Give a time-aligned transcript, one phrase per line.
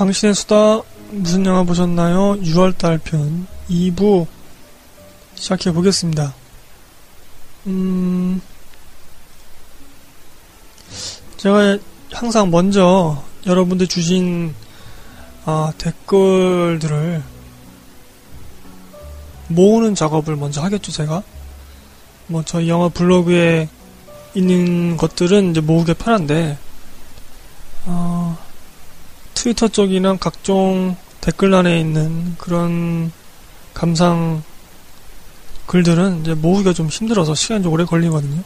[0.00, 0.80] 당신의 수다
[1.10, 2.36] 무슨 영화 보셨나요?
[2.40, 4.26] 6월달 편 2부
[5.34, 6.34] 시작해 보겠습니다.
[7.66, 8.40] 음,
[11.36, 11.78] 제가
[12.12, 14.54] 항상 먼저 여러분들 주신
[15.44, 17.22] 아, 댓글들을
[19.50, 21.22] 모으는 작업을 먼저 하겠죠, 제가.
[22.26, 23.68] 뭐, 저희 영화 블로그에
[24.34, 26.56] 있는 것들은 이제 모으기 편한데,
[27.86, 28.38] 어,
[29.34, 33.12] 트위터 쪽이나 각종 댓글란에 있는 그런
[33.74, 34.42] 감상
[35.66, 38.42] 글들은 이제 모으기가 좀 힘들어서 시간이 좀 오래 걸리거든요.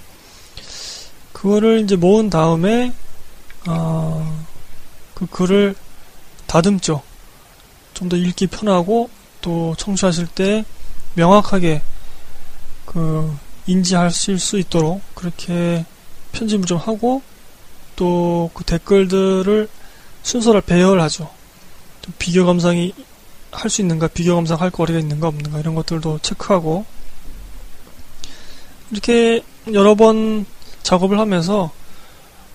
[1.33, 2.93] 그거를 이제 모은 다음에
[3.67, 4.45] 어,
[5.15, 5.75] 그 글을
[6.47, 7.03] 다듬죠.
[7.95, 9.09] 좀 더 읽기 편하고
[9.41, 10.65] 또 청취하실 때
[11.15, 11.83] 명확하게
[12.87, 13.37] 그
[13.67, 15.85] 인지하실 수 있도록 그렇게
[16.33, 17.23] 편집을 좀 하고
[17.97, 19.69] 또 그 댓글들을
[20.23, 21.31] 순서를 배열하죠.
[22.19, 22.93] 비교 감상이
[23.53, 26.85] 할 수 있는가, 비교 감상할 거리가 있는가 없는가 이런 것들도 체크하고
[28.91, 29.43] 이렇게
[29.73, 30.45] 여러 번
[30.83, 31.71] 작업을 하면서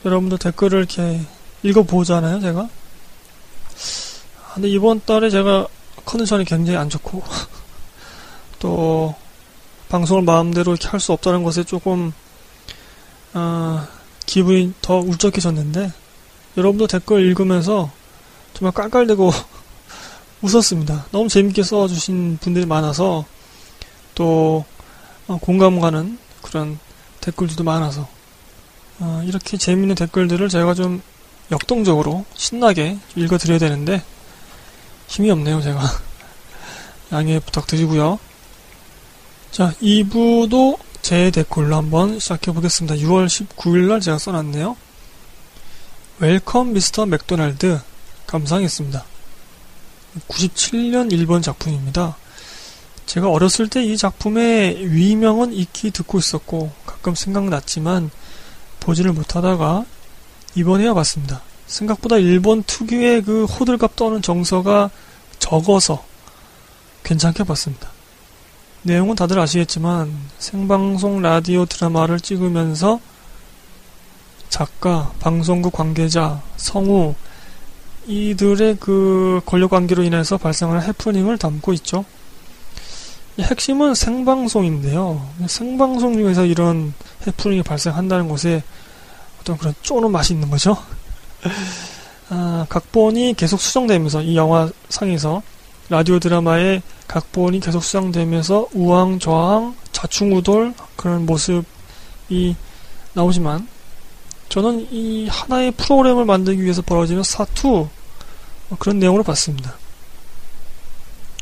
[0.05, 1.21] 여러분들 댓글을 이렇게
[1.63, 2.61] 읽어보잖아요, 제가.
[2.61, 5.67] 아, 근데 이번 달에 제가
[6.05, 7.23] 컨디션이 굉장히 안 좋고
[8.59, 9.15] 또
[9.89, 12.13] 방송을 마음대로 이렇게 할 수 없다는 것에 조금
[13.33, 13.87] 어,
[14.25, 15.91] 기분이 더 울적해졌는데
[16.57, 17.91] 여러분도 댓글 읽으면서
[18.53, 19.31] 정말 깔깔대고
[20.41, 21.07] 웃었습니다.
[21.11, 23.25] 너무 재밌게 써주신 분들이 많아서
[24.15, 24.65] 또
[25.27, 26.79] 어, 공감 가는 그런
[27.21, 28.07] 댓글들도 많아서
[28.99, 31.01] 어, 이렇게 재밌는 댓글들을 제가 좀
[31.51, 34.03] 역동적으로 신나게 읽어드려야 되는데
[35.07, 35.81] 힘이 없네요 제가
[37.13, 38.19] 양해 부탁드리고요
[39.51, 44.75] 자 2부도 제 댓글로 한번 시작해 보겠습니다 6월 19일날 제가 써놨네요
[46.19, 47.79] 웰컴 미스터 맥도날드
[48.27, 49.05] 감상했습니다.
[50.27, 52.17] 97년 일본 작품입니다.
[53.05, 58.11] 제가 어렸을 때 이 작품의 위명은 익히 듣고 있었고 가끔 생각났지만
[58.81, 59.85] 보지를 못하다가
[60.55, 61.41] 이번에야 봤습니다.
[61.67, 64.89] 생각보다 일본 특유의 그 호들갑 떠는 정서가
[65.39, 66.03] 적어서
[67.03, 67.89] 괜찮게 봤습니다.
[68.83, 72.99] 내용은 다들 아시겠지만 생방송 라디오 드라마를 찍으면서
[74.49, 77.13] 작가, 방송국 관계자, 성우,
[78.07, 82.05] 이들의 그 권력 관계로 인해서 발생하는 해프닝을 담고 있죠.
[83.39, 85.29] 핵심은 생방송인데요.
[85.47, 86.93] 생방송 중에서 이런
[87.27, 88.63] 해프닝이 발생한다는 것에
[89.39, 90.77] 어떤 그런 쪼는 맛이 있는 거죠.
[92.29, 95.41] 아, 각본이 계속 수정되면서 이 영화 상에서
[95.89, 102.55] 라디오 드라마의 각본이 계속 수정되면서 우왕좌왕 좌충우돌 그런 모습이
[103.13, 103.67] 나오지만
[104.49, 107.87] 저는 이 하나의 프로그램을 만들기 위해서 벌어지는 사투
[108.69, 109.75] 뭐 그런 내용으로 봤습니다.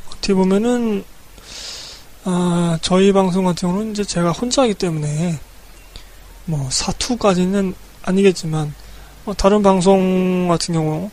[0.07, 1.03] 어떻게 보면은
[2.23, 5.39] 아, 저희 방송 같은 경우는 이제 제가 혼자 하기 때문에
[6.45, 8.73] 뭐 사투까지는 아니겠지만
[9.25, 11.11] 뭐 다른 방송 같은 경우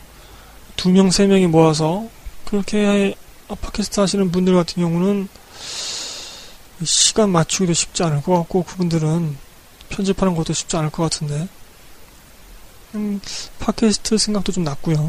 [0.77, 2.07] 두 명, 세 명이 모여서
[2.45, 3.17] 그렇게
[3.49, 5.29] 팟캐스트 하시는 분들 같은 경우는
[6.85, 9.37] 시간 맞추기도 쉽지 않을 것 같고 그분들은
[9.91, 11.49] 편집하는 것도 쉽지 않을 것 같은데
[12.95, 13.21] 음,
[13.59, 15.09] 팟캐스트 생각도 좀 났고요.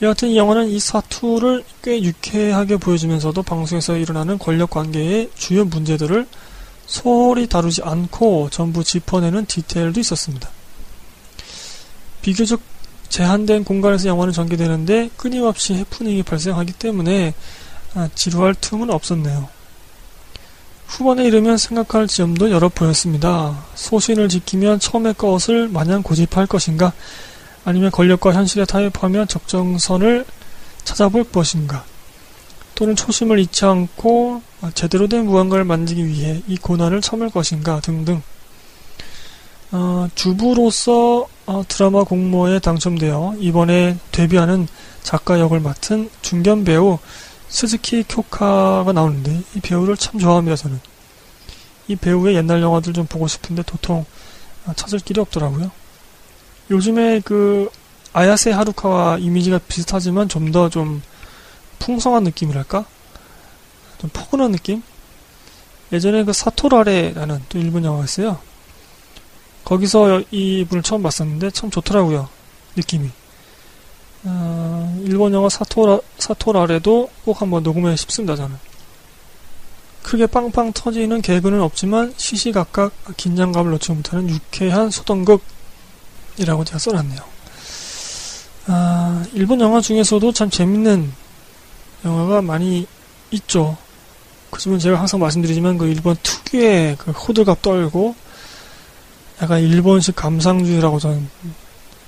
[0.00, 6.26] 여하튼 이 영화는 이 사투를 꽤 유쾌하게 보여주면서도 방송에서 일어나는 권력 관계의 주요 문제들을
[6.86, 10.50] 소홀히 다루지 않고 전부 짚어내는 디테일도 있었습니다.
[12.22, 12.60] 비교적
[13.08, 17.34] 제한된 공간에서 영화는 전개되는데 끊임없이 해프닝이 발생하기 때문에
[17.94, 19.48] 아, 지루할 틈은 없었네요.
[20.86, 23.64] 후반에 이르면 생각할 지점도 여러 보였습니다.
[23.74, 26.92] 소신을 지키면 처음의 것을 마냥 고집할 것인가?
[27.64, 30.24] 아니면 권력과 현실에 타협하며 적정선을
[30.84, 31.84] 찾아볼 것인가?
[32.74, 34.42] 또는 초심을 잃지 않고
[34.74, 37.80] 제대로 된 무언가를 만들기 위해 이 고난을 참을 것인가?
[37.80, 38.22] 등등.
[39.70, 44.68] 어, 주부로서 어, 드라마 공모에 당첨되어 이번에 데뷔하는
[45.02, 46.98] 작가 역을 맡은 중견 배우
[47.48, 50.78] 스즈키 쿄카가 나오는데 이 배우를 참 좋아합니다 저는.
[51.86, 54.04] 이 배우의 옛날 영화들 좀 보고 싶은데 도통
[54.76, 55.70] 찾을 길이 없더라고요.
[56.70, 57.70] 요즘에 그
[58.12, 61.02] 아야세 하루카와 이미지가 비슷하지만 좀 더좀 좀
[61.78, 62.84] 풍성한 느낌이랄까?
[63.96, 64.82] 좀 포근한 느낌?
[65.92, 68.38] 예전에 그 사토라레라는 또 일본 영화가 있어요
[69.68, 72.28] 거기서 이 분을 처음 봤었는데 참 좋더라고요
[72.74, 73.10] 느낌이
[74.24, 78.56] 어, 일본 영화 사토라, 사토라레도 꼭 한번 녹음해 싶습니다, 저는.
[80.02, 87.20] 크게 빵빵 터지는 개그는 없지만 시시각각 긴장감을 놓지 못하는 유쾌한 소동극이라고 제가 써놨네요.
[88.66, 91.12] 아, 일본 영화 중에서도 참 재밌는
[92.04, 92.86] 영화가 많이
[93.30, 93.76] 있죠.
[94.50, 98.14] 그지만 제가 항상 말씀드리지만 그 일본 특유의 그 호들갑 떨고
[99.40, 101.28] 약간 일본식 감상주의라고 저는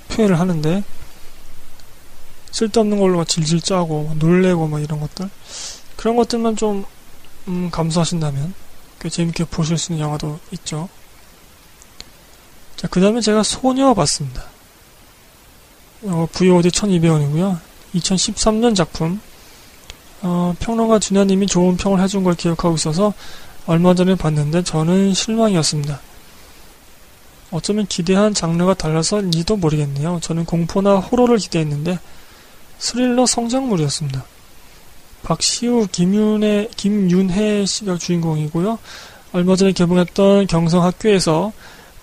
[0.09, 0.83] 표현을 하는데
[2.51, 5.29] 쓸데없는 걸로 질질 짜고 놀래고 뭐 이런 것들
[5.95, 6.85] 그런 것들만 좀
[7.47, 8.53] 음, 감수하신다면
[8.99, 10.89] 꽤 재밌게 보실 수 있는 영화도 있죠.
[12.75, 14.43] 자, 그 다음에 제가 소녀 봤습니다.
[16.03, 17.59] 어, VOD 1200원이고요.
[17.95, 19.19] 2013년 작품.
[20.21, 23.13] 어, 평론가 준하님이 좋은 평을 해준 걸 기억하고 있어서
[23.65, 25.99] 얼마 전에 봤는데 저는 실망이었습니다.
[27.51, 30.19] 어쩌면 기대한 장르가 달라서인지도 모르겠네요.
[30.21, 31.99] 저는 공포나 호러를 기대했는데
[32.79, 34.25] 스릴러 성장물이었습니다.
[35.23, 38.79] 박시우, 김윤혜, 김윤혜 씨가 주인공이고요.
[39.33, 41.53] 얼마 전에 개봉했던 경성학교에서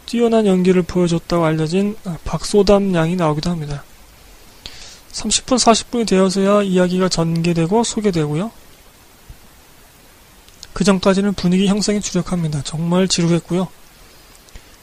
[0.06, 3.82] 뛰어난 연기를 보여줬다고 알려진 박소담 양이 나오기도 합니다.
[5.12, 8.50] 30분, 40분이 되어서야 이야기가 전개되고 소개되고요.
[10.72, 12.62] 그 전까지는 분위기 형성에 주력합니다.
[12.62, 13.68] 정말 지루했고요.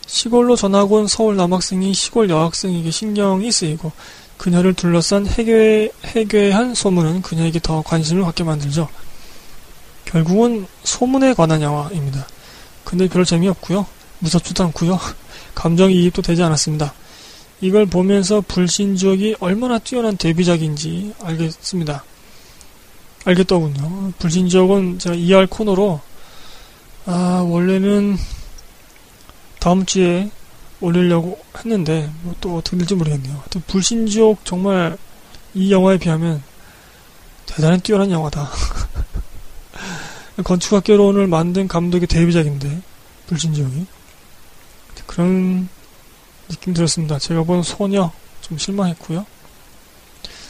[0.06, 3.92] 시골로 전학 온 서울 남학생이 시골 여학생에게 신경이 쓰이고
[4.38, 8.88] 그녀를 둘러싼 해괴, 해괴한 소문은 그녀에게 더 관심을 갖게 만들죠.
[10.06, 12.28] 결국은 소문에 관한 영화입니다.
[12.84, 13.86] 근데 별 재미없고요.
[14.20, 15.00] 무섭지도 않고요.
[15.56, 16.94] 감정이입도 되지 않았습니다.
[17.62, 22.04] 이걸 보면서 불신지옥이 얼마나 뛰어난 데뷔작인지 알겠습니다.
[23.24, 24.14] 알겠더군요.
[24.20, 26.00] 불신지옥은 제가 ER 코너로
[27.06, 28.18] 아 원래는
[29.66, 30.30] 다음 주에
[30.80, 33.34] 올리려고 했는데 뭐 또 어떻게 될지 모르겠네요.
[33.34, 34.96] 하여튼 불신지옥 정말
[35.56, 36.44] 이 영화에 비하면
[37.48, 38.48] 대단히 뛰어난 영화다.
[40.44, 42.82] 건축학개론을 만든 감독의 데뷔작인데
[43.26, 43.88] 불신지옥이
[45.08, 45.68] 그런
[46.50, 47.18] 느낌 들었습니다.
[47.18, 49.26] 제가 본 소녀 좀 실망했고요.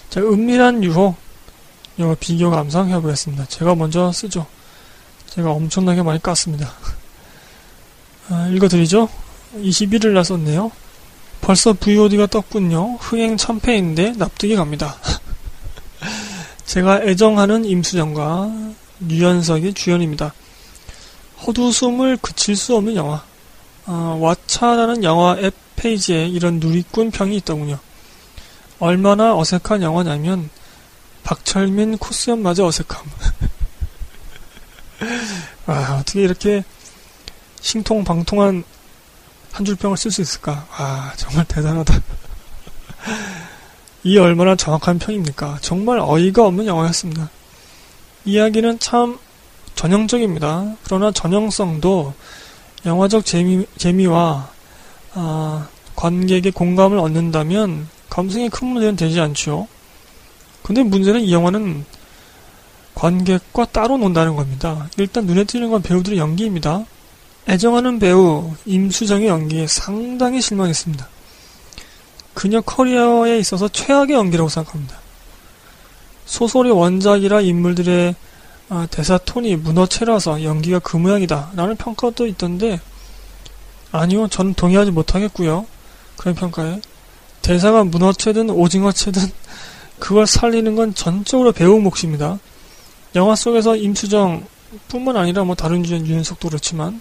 [0.09, 1.15] 자, 은밀한 유혹
[1.99, 3.45] 영화 비교 감상 해보겠습니다.
[3.45, 4.45] 제가 먼저 쓰죠.
[5.27, 6.67] 제가 엄청나게 많이 깠습니다.
[8.29, 9.07] 아, 읽어드리죠.
[9.55, 10.71] 21일 날 썼네요.
[11.41, 12.95] 벌써 VOD가 떴군요.
[12.95, 14.97] 흥행 참패인데 납득이 갑니다.
[16.65, 18.51] 제가 애정하는 임수정과
[19.07, 20.33] 유연석이 주연입니다.
[21.45, 23.23] 헛웃음을 그칠 수 없는 영화.
[23.85, 27.77] 어, 왓챠라는 영화 앱 페이지에 이런 누리꾼 평이 있더군요.
[28.79, 30.49] 얼마나 어색한 영화냐면
[31.23, 33.05] 박철민 코스염마저 어색함.
[35.67, 36.63] 아, 어떻게 이렇게
[37.65, 38.63] 신통방통한
[39.51, 40.67] 한 줄평을 쓸 수 있을까?
[40.71, 41.99] 아, 정말 대단하다.
[44.03, 45.57] 이 얼마나 정확한 평입니까?
[45.61, 47.31] 정말 어이가 없는 영화였습니다.
[48.25, 49.17] 이야기는 참
[49.73, 50.75] 전형적입니다.
[50.83, 52.13] 그러나 전형성도
[52.85, 54.47] 영화적 재미, 재미와
[55.13, 59.67] 아, 관객의 공감을 얻는다면 감성이 큰 문제는 되지 않죠.
[60.61, 61.83] 근데 문제는 이 영화는
[62.93, 64.87] 관객과 따로 논다는 겁니다.
[64.97, 66.85] 일단 눈에 띄는 건 배우들의 연기입니다.
[67.47, 71.07] 애정하는 배우 임수정의 연기에 상당히 실망했습니다.
[72.33, 74.99] 그녀 커리어에 있어서 최악의 연기라고 생각합니다.
[76.25, 78.15] 소설의 원작이라 인물들의
[78.69, 82.79] 아, 대사 톤이 문어체라서 연기가 그 모양이다 라는 평가도 있던데
[83.91, 85.67] 아니요 저는 동의하지 못하겠고요
[86.17, 86.81] 그런 평가에
[87.43, 89.21] 대사가 문어체든 오징어체든
[89.99, 92.39] 그걸 살리는 건 전적으로 배우 몫입니다
[93.13, 94.45] 영화 속에서 임수정
[94.87, 96.99] 뿐만 아니라 뭐 다른 주연 유연석도 그렇지만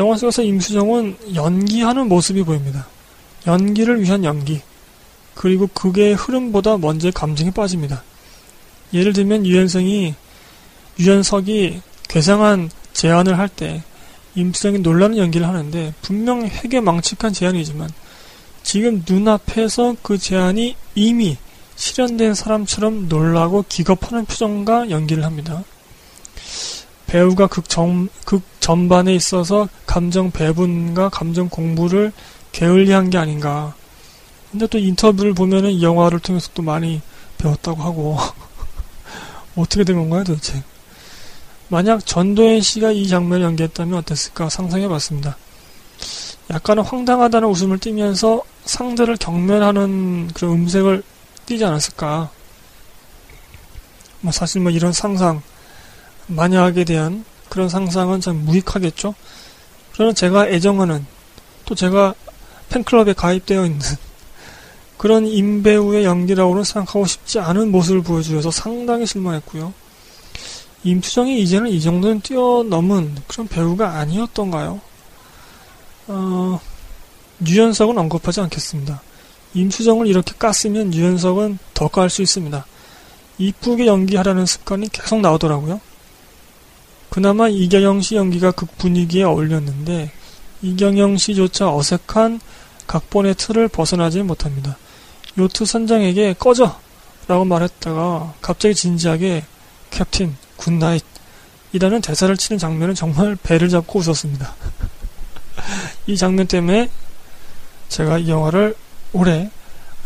[0.00, 2.86] 영화 속에서 임수정은 연기하는 모습이 보입니다.
[3.46, 4.62] 연기를 위한 연기.
[5.34, 8.02] 그리고 그게 흐름보다 먼저 감정에 빠집니다.
[8.94, 10.14] 예를 들면 유연성이
[10.98, 13.82] 유연석이 괴상한 제안을 할 때
[14.36, 17.90] 임수정이 놀라는 연기를 하는데 분명 핵에 망측한 제안이지만
[18.62, 21.36] 지금 눈앞에서 그 제안이 이미
[21.76, 25.62] 실현된 사람처럼 놀라고 기겁하는 표정과 연기를 합니다.
[27.10, 32.12] 배우가 극, 전, 극 전반에 있어서 감정 배분과 감정 공부를
[32.52, 33.74] 게을리 한 게 아닌가.
[34.52, 37.00] 근데 또 인터뷰를 보면은 이 영화를 통해서 또 많이
[37.38, 38.16] 배웠다고 하고.
[39.56, 40.62] 어떻게 된 건가요 도대체?
[41.68, 45.36] 만약 전도연 씨가 이 장면을 연기했다면 어땠을까 상상해 봤습니다.
[46.48, 51.02] 약간은 황당하다는 웃음을 띠면서 상대를 경멸하는 그런 음색을
[51.46, 52.30] 띠지 않았을까.
[54.20, 55.42] 뭐 사실 뭐 이런 상상,
[56.30, 59.14] 만약에 대한 그런 상상은 참 무익하겠죠?
[59.92, 61.04] 그러나 제가 애정하는,
[61.64, 62.14] 또 제가
[62.68, 63.80] 팬클럽에 가입되어 있는
[64.96, 69.72] 그런 임배우의 연기라고는 생각하고 싶지 않은 모습을 보여주셔서 상당히 실망했고요.
[70.84, 74.80] 임수정이 이제는 이 정도는 뛰어넘은 그런 배우가 아니었던가요?
[76.06, 76.60] 어,
[77.46, 79.02] 유연석은 언급하지 않겠습니다.
[79.54, 82.64] 임수정을 이렇게 깠으면 유연석은 더 깔 수 있습니다.
[83.38, 85.80] 이쁘게 연기하라는 습관이 계속 나오더라고요.
[87.10, 90.12] 그나마 이경영 씨 연기가 극 분위기에 어울렸는데
[90.62, 92.40] 이경영 씨조차 어색한
[92.86, 94.76] 각본의 틀을 벗어나지 못합니다.
[95.38, 96.78] 요트 선장에게 꺼져!
[97.26, 99.44] 라고 말했다가 갑자기 진지하게
[99.90, 101.04] Captain good night
[101.72, 104.54] 이라는 대사를 치는 장면은 정말 배를 잡고 웃었습니다.
[106.06, 106.90] 이 장면 때문에
[107.88, 108.74] 제가 이 영화를
[109.12, 109.50] 올해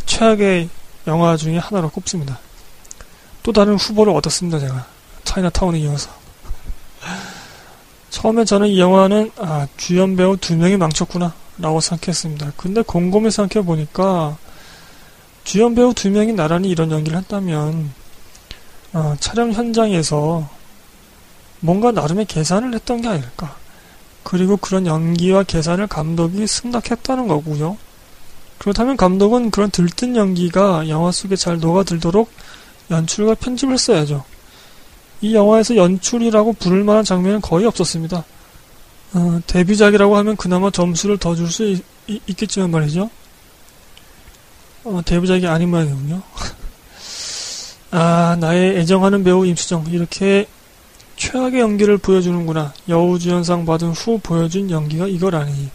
[0.07, 0.69] 최악의
[1.07, 2.39] 영화 중에 하나로 꼽습니다.
[3.43, 4.87] 또 다른 후보를 얻었습니다, 제가.
[5.25, 6.24] 차이나타운에 이어서.
[8.11, 11.35] 처음에 저는 이 영화는, 아, 주연 배우 두 명이 망쳤구나.
[11.59, 12.53] 라고 생각했습니다.
[12.57, 14.37] 근데 곰곰이 생각해 보니까,
[15.45, 17.93] 주연 배우 두 명이 나란히 이런 연기를 했다면,
[18.95, 20.49] 어, 촬영 현장에서
[21.61, 23.57] 뭔가 나름의 계산을 했던 게 아닐까.
[24.23, 27.77] 그리고 그런 연기와 계산을 감독이 승낙했다는 거고요.
[28.59, 32.31] 그렇다면 감독은 그런 들뜬 연기가 영화 속에 잘 녹아들도록
[32.91, 34.25] 연출과 편집을 했어야죠.
[35.25, 38.25] 이 영화에서 연출이라고 부를 만한 장면은 거의 없었습니다.
[39.15, 41.79] 어, 데뷔작이라고 하면 그나마 점수를 더 줄 수
[42.27, 43.09] 있겠지만 말이죠.
[44.85, 46.21] 어, 데뷔작이 아닌 모양이군요.
[47.91, 49.87] 아, 나의 애정하는 배우 임수정.
[49.91, 50.47] 이렇게
[51.17, 52.75] 최악의 연기를 보여주는구나.
[52.91, 55.71] 여우주연상 받은 후 보여준 연기가 이거라니.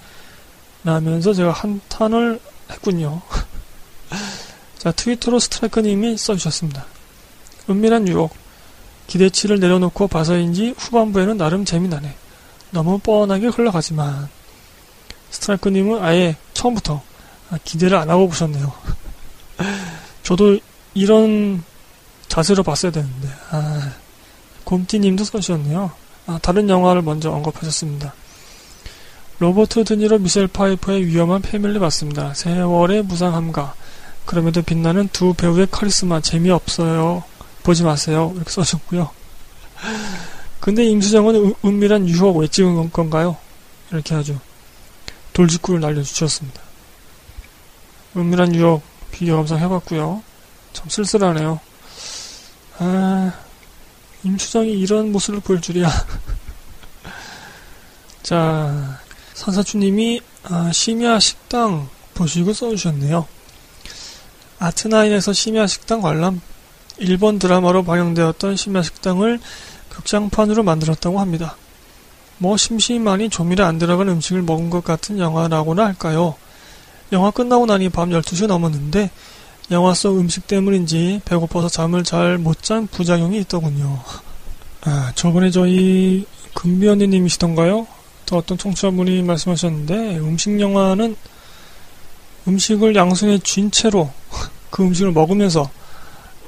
[0.84, 2.40] 라면서 제가 한탄을
[2.70, 3.20] 했군요.
[4.78, 6.86] 자, 트위터로 스트라이크님이 써주셨습니다.
[7.68, 8.32] 은밀한 유혹.
[9.10, 12.16] 기대치를 내려놓고 봐서인지 후반부에는 나름 재미나네.
[12.70, 14.30] 너무 뻔하게 흘러가지만.
[15.32, 17.02] 스트라이크님은 아예 처음부터
[17.64, 18.72] 기대를 안 하고 보셨네요.
[20.22, 20.60] 저도
[20.94, 21.64] 이런
[22.28, 23.28] 자세로 봤어야 되는데.
[23.50, 23.92] 아,
[24.64, 25.92] 곰띠님도 써주셨네요.
[26.28, 28.14] 아, 다른 영화를 먼저 언급하셨습니다.
[29.40, 32.36] 로버트 드니로 미셀 파이퍼의 위험한 패밀리 봤습니다.
[32.36, 33.74] 세월의 무상함과
[34.26, 37.24] 그럼에도 빛나는 두 배우의 카리스마 재미없어요.
[37.64, 38.32] 보지 마세요.
[38.36, 39.10] 이렇게 써주셨고요.
[40.60, 43.38] 근데 임수정은 은, 은밀한 유혹 왜 찍은 건가요?
[43.92, 44.38] 이렇게 아주
[45.34, 46.62] 돌직구를 날려주셨습니다.
[48.16, 50.22] 은밀한 유혹 비교 감상 해봤고요.
[50.74, 51.60] 참 쓸쓸하네요.
[52.80, 53.34] 아,
[54.24, 55.90] 임수정이 이런 모습을 보일 줄이야.
[58.24, 59.00] 자,
[59.34, 63.28] 산사주님이 아, 심야 식당 보시고 써주셨네요.
[64.60, 66.42] 아트나인에서 심야 식당 관람
[67.00, 69.40] 일본 드라마로 방영되었던 심야 식당을
[69.90, 71.56] 극장판으로 만들었다고 합니다.
[72.38, 76.36] 뭐 심심하니 조미료 안 들어간 음식을 먹은 것 같은 영화라고나 할까요?
[77.12, 79.10] 영화 끝나고 나니 밤 12시 넘었는데
[79.72, 84.02] 영화 속 음식 때문인지 배고파서 잠을 잘 못 잔 부작용이 있더군요.
[84.82, 87.88] 아, 저번에 저희 금비 언니님이시던가요?
[88.26, 91.16] 또 어떤 청취자분이 말씀하셨는데 음식 영화는
[92.48, 94.12] 음식을 양손에 쥔 채로
[94.70, 95.70] 그 음식을 먹으면서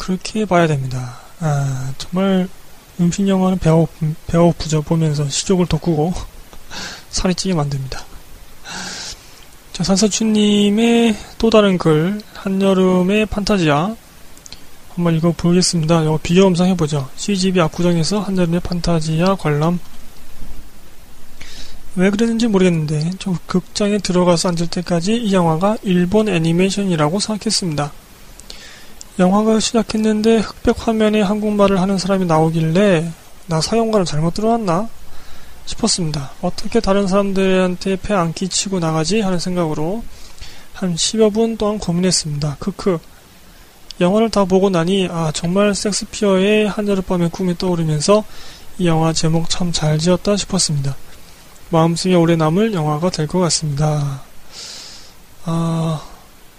[0.02, 1.20] 그렇게 봐야 됩니다.
[1.40, 2.50] 아, 정말
[3.00, 3.88] 음식 영화는 배워
[4.26, 6.12] 배고프죠 보면서 시족을 돋구고
[7.12, 8.04] 살이 찌게 만듭니다.
[9.74, 13.96] 자, 산사추님의 또 다른 글 한여름의 판타지야
[14.96, 16.02] 한번 읽어 보겠습니다.
[16.02, 17.08] 이거 비교 음성 해보죠.
[17.16, 19.80] CGV 압구정에서 한여름의 판타지야 관람
[21.96, 27.92] 왜 그랬는지 모르겠는데 저 극장에 들어가서 앉을 때까지 이 영화가 일본 애니메이션이라고 생각했습니다.
[29.20, 33.12] 영화가 시작했는데 흑백 화면에 한국말을 하는 사람이 나오길래
[33.48, 34.88] 나 사용관을 잘못 들어왔나
[35.66, 36.32] 싶었습니다.
[36.42, 40.04] 어떻게 다른 사람들한테 폐 안 끼치고 나가지 하는 생각으로
[40.74, 42.58] 한 10여 분 동안 고민했습니다.
[42.60, 43.00] 크크.
[44.00, 48.24] 영화를 다 보고 나니 아 정말 섹스피어의 한여름밤의 꿈이 떠오르면서
[48.80, 50.96] 이 영화 제목 참 잘 지었다 싶었습니다.
[51.70, 54.22] 마음속에 오래 남을 영화가 될 것 같습니다.
[55.46, 56.02] 아,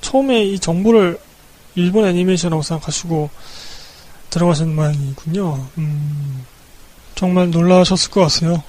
[0.01, 1.19] 처음에 이 정보를
[1.75, 3.31] 일본 애니메이션이라고 생각하시고
[4.31, 5.67] 들어가신 모양이군요.
[5.79, 6.45] 음,
[7.15, 8.63] 정말 놀라셨을 것 같아요.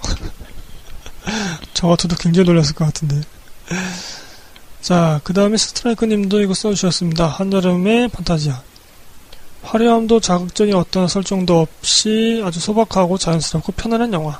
[1.74, 3.22] 저 같아도 굉장히 놀랐을 것 같은데.
[4.82, 7.28] 자, 그 다음에 스트라이크 님도 이거 써주셨습니다.
[7.28, 8.62] 한여름의 판타지야.
[9.64, 14.40] 화려함도 자극적인 어떤 설정도 없이 아주 소박하고 자연스럽고 편안한 영화.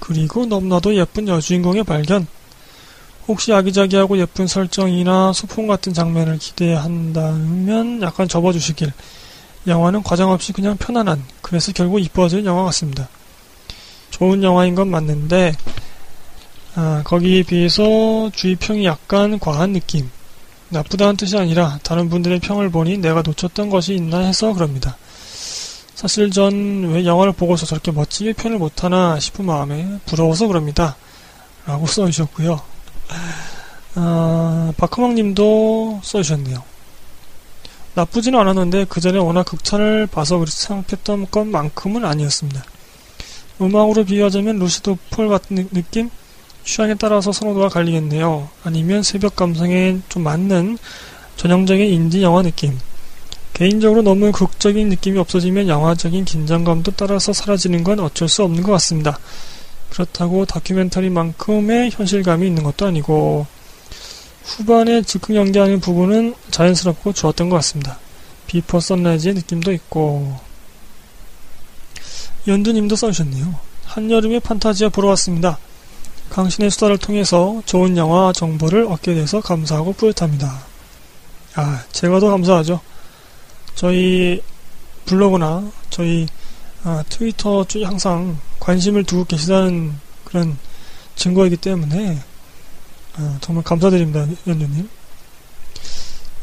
[0.00, 2.26] 그리고 너무나도 예쁜 여주인공의 발견.
[3.28, 8.92] 혹시 아기자기하고 예쁜 설정이나 소품 같은 장면을 기대한다면 약간 접어주시길.
[9.66, 13.08] 영화는 과정 없이 그냥 편안한, 그래서 결국 이뻐지는 영화 같습니다.
[14.10, 15.54] 좋은 영화인 건 맞는데,
[16.76, 20.08] 아, 거기에 비해서 주의평이 약간 과한 느낌.
[20.68, 24.96] 나쁘다는 뜻이 아니라 다른 분들의 평을 보니 내가 놓쳤던 것이 있나 해서 그럽니다.
[25.94, 30.96] 사실 전 왜 영화를 보고서 저렇게 멋지게 표현을 못하나 싶은 마음에 부러워서 그럽니다.
[31.66, 32.75] 라고 써주셨고요.
[33.94, 36.62] 아, 박흠왕 님도 써주셨네요.
[37.94, 42.62] 나쁘지는 않았는데 그 전에 워낙 극찬을 봐서 그렇게 생각했던 것만큼은 아니었습니다.
[43.60, 46.10] 음악으로 비유하자면 루시드 폴 같은 느낌?
[46.64, 48.50] 취향에 따라서 선호도가 갈리겠네요.
[48.64, 50.76] 아니면 새벽 감성에 좀 맞는
[51.36, 52.78] 전형적인 인디 영화 느낌.
[53.54, 59.18] 개인적으로 너무 극적인 느낌이 없어지면 영화적인 긴장감도 따라서 사라지는 건 어쩔 수 없는 것 같습니다.
[59.90, 63.46] 그렇다고 다큐멘터리만큼의 현실감이 있는 것도 아니고
[64.44, 67.98] 후반에 즉흥 연기하는 부분은 자연스럽고 좋았던 것 같습니다.
[68.46, 70.38] 비퍼 선라이즈의 느낌도 있고
[72.46, 73.54] 연두님도 써주셨네요.
[73.84, 75.58] 한여름에 판타지아 보러 왔습니다.
[76.30, 80.64] 강신의 수다를 통해서 좋은 영화 정보를 얻게 돼서 감사하고 뿌듯합니다.
[81.54, 82.80] 아, 제가 더 감사하죠.
[83.74, 84.40] 저희
[85.06, 86.26] 블로그나 저희
[86.88, 90.56] 아, 트위터 쪽에 항상 관심을 두고 계시다는 그런
[91.16, 92.22] 증거이기 때문에
[93.16, 94.88] 아, 정말 감사드립니다, 연주님.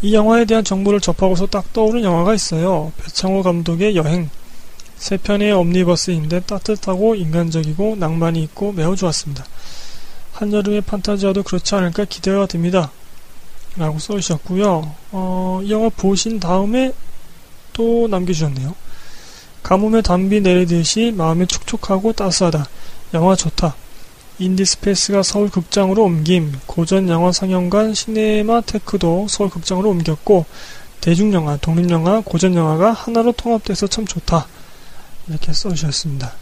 [0.02, 2.92] 이 영화에 대한 정보를 접하고서 딱 떠오른 영화가 있어요.
[2.98, 4.30] 배창호 감독의 여행.
[4.98, 9.46] 세 편의 옴니버스인데 따뜻하고 인간적이고 낭만이 있고 매우 좋았습니다.
[10.34, 12.92] 한여름의 판타지아도 그렇지 않을까 기대가 됩니다.
[13.78, 14.94] 라고 써주셨고요.
[15.14, 16.92] 어, 이 영화 보신 다음에
[17.72, 18.83] 또 남겨주셨네요.
[19.64, 22.68] 가뭄에 단비 내리듯이 마음이 촉촉하고 따스하다.
[23.14, 23.76] 영화 좋다.
[24.40, 26.60] 인디스페이스가 서울 극장으로 옮김.
[26.66, 30.46] 고전 영화 상영관 시네마테크도 서울 극장으로 옮겼고
[31.02, 34.48] 대중영화, 독립영화, 고전 영화가 하나로 통합돼서 참 좋다.
[35.28, 36.34] 이렇게 써주셨습니다.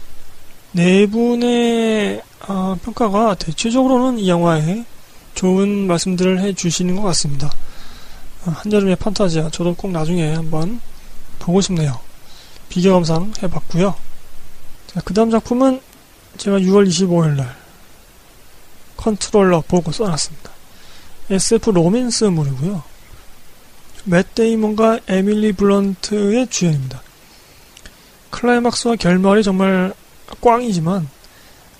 [0.72, 4.84] 네 분의 어, 평가가 대체적으로는 이 영화에
[5.34, 7.50] 좋은 말씀들을 해주시는 것 같습니다.
[8.46, 9.50] 어, 한여름의 판타지아.
[9.50, 10.80] 저도 꼭 나중에 한번
[11.38, 12.00] 보고 싶네요.
[12.72, 13.94] 비교 감상 해봤고요.
[15.04, 15.78] 그 다음 작품은
[16.38, 17.52] 제가 6월 25일날
[18.96, 20.50] 컨트롤러 보고 써놨습니다.
[21.28, 22.82] SF 로맨스물이고요.
[24.04, 27.02] 맷 데이먼과 에밀리 블런트의 주연입니다.
[28.30, 29.92] 클라이막스와 결말이 정말
[30.40, 31.10] 꽝이지만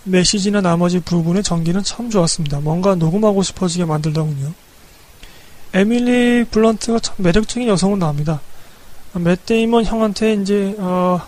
[0.05, 2.61] 메시지나 나머지 부분의 전개는 참 좋았습니다.
[2.61, 4.53] 뭔가 녹음하고 싶어지게 만들더군요.
[5.73, 8.43] 에밀리 블런트가 참 매력적인 여성으로 나옵니다.
[9.15, 11.21] 맷 데이먼 형한테 이제 어,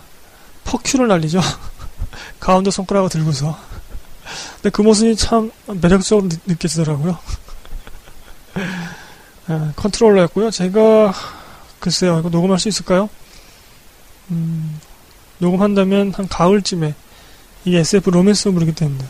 [0.63, 1.39] fuck you를 날리죠.
[2.39, 3.57] 가운데 손가락을 들고서.
[4.55, 7.17] 근데 그 모습이 참 매력적으로 느, 느껴지더라고요.
[9.47, 10.49] 아, 컨트롤러였고요.
[10.49, 11.13] 제가
[11.79, 13.09] 글쎄요, 이거 녹음할 수 있을까요?
[14.31, 14.79] 음,
[15.37, 16.95] 녹음한다면 한 가을쯤에
[17.65, 19.03] 이게 SF 로맨스 물이기 때문에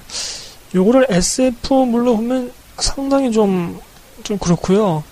[0.74, 3.80] 요거를 SF물로 보면 상당히 좀
[4.26, 5.04] 좀 그렇고요.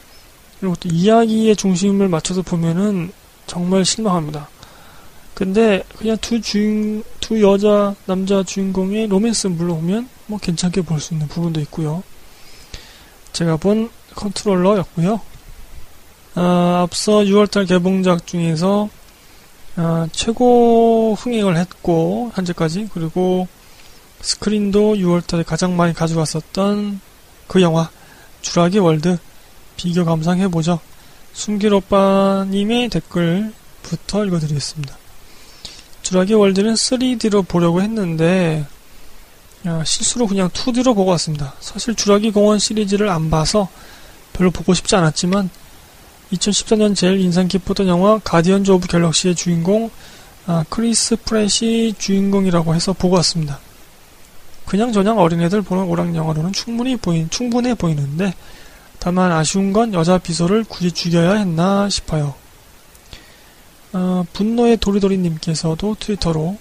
[0.59, 3.11] 그리고 또 이야기의 중심을 맞춰서 보면은
[3.47, 4.47] 정말 실망합니다.
[5.33, 11.27] 근데 그냥 두 주인 두 여자 남자 주인공의 로맨스물로 보면 뭐 괜찮게 볼 수 있는
[11.27, 12.03] 부분도 있고요.
[13.33, 15.19] 제가 본 컨트롤러였고요.
[16.35, 18.89] 아, 앞서 6월달 개봉작 중에서
[19.75, 23.47] 아, 최고 흥행을 했고 현재까지 그리고
[24.21, 27.01] 스크린도 6월달에 가장 많이 가져갔었던
[27.47, 27.89] 그 영화
[28.41, 29.17] 주라기 월드
[29.75, 30.79] 비교 감상해보죠.
[31.33, 34.97] 숨길 오빠님의 댓글부터 읽어드리겠습니다.
[36.03, 38.65] 주라기 월드는 3D로 보려고 했는데
[39.65, 41.53] 야, 실수로 그냥 2D로 보고 왔습니다.
[41.59, 43.69] 사실 주라기 공원 시리즈를 안 봐서
[44.33, 45.49] 별로 보고 싶지 않았지만
[46.33, 49.89] 2014년 제일 인상 깊었던 영화 가디언즈 오브 갤럭시의 주인공
[50.45, 53.59] 아, 크리스 프랫이 주인공이라고 해서 보고 왔습니다.
[54.65, 58.33] 그냥 저냥 어린애들 보는 오락 영화로는 충분히 보인 충분해 보이는데
[59.03, 62.35] 다만 아쉬운 건 여자 비서를 굳이 죽여야 했나 싶어요.
[63.91, 66.57] 어, 분노의 도리도리님께서도 트위터로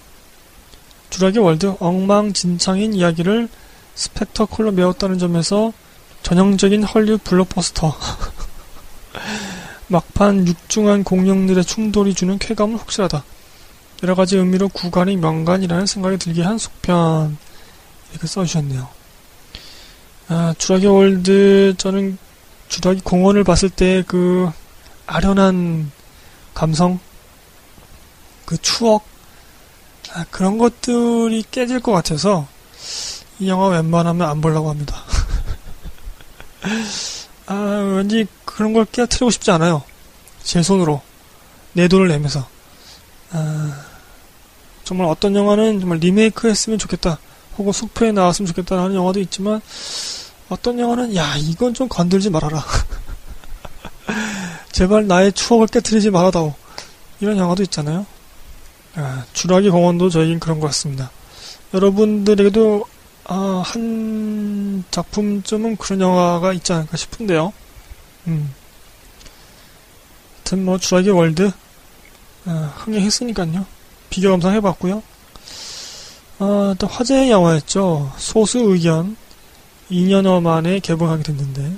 [1.09, 3.47] 주라기 월드 엉망진창인 이야기를
[3.95, 5.71] 스펙터클로 메웠다는 점에서
[6.23, 7.95] 전형적인 헐리우드 블록버스터
[9.87, 13.23] 막판 육중한 공룡들의 충돌이 주는 쾌감은 확실하다.
[14.03, 17.37] 여러 가지 의미로 구관이 명관이라는 생각이 들게 한 속편
[18.11, 18.89] 이렇게 써주셨네요.
[20.27, 22.17] 아, 주라기 월드 저는
[22.73, 24.51] 주라기 공원을 봤을 때 그
[25.05, 25.91] 아련한
[26.55, 26.99] 감성,
[28.45, 29.05] 그 추억,
[30.11, 32.47] 아, 그런 것들이 깨질 것 같아서
[33.37, 35.03] 이 영화 웬만하면 안 보려고 합니다.
[37.45, 37.53] 아,
[37.95, 39.83] 왠지 그런 걸 깨뜨리고 싶지 않아요.
[40.41, 41.01] 제 손으로.
[41.73, 42.47] 내 돈을 내면서.
[43.31, 43.85] 아,
[44.83, 47.19] 정말 어떤 영화는 정말 리메이크 했으면 좋겠다.
[47.57, 49.61] 혹은 속편에 나왔으면 좋겠다 하는 영화도 있지만,
[50.53, 52.63] 어떤 영화는 야 이건 좀 건들지 말아라.
[54.71, 56.53] 제발 나의 추억을 깨뜨리지 말아다오.
[57.19, 58.05] 이런 영화도 있잖아요.
[58.95, 61.09] 아, 주라기 공원도 저희는 그런 것 같습니다.
[61.73, 62.85] 여러분들에게도
[63.25, 67.51] 아, 한 작품쯤은 그런 영화가 있지 않을까 싶은데요.
[68.27, 68.53] 음.
[70.57, 71.51] 뭐 주라기 월드
[72.45, 73.65] 아, 흥행했으니까요.
[74.11, 75.01] 비교 감상 해봤고요.
[76.37, 78.13] 아, 또 화제의 영화였죠.
[78.17, 79.17] 소수 의견
[79.91, 81.73] 2년여 만에 개봉하게 됐는데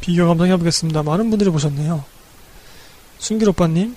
[0.00, 1.02] 비교 감상해보겠습니다.
[1.02, 2.04] 많은 분들이 보셨네요.
[3.18, 3.94] 순길 오빠님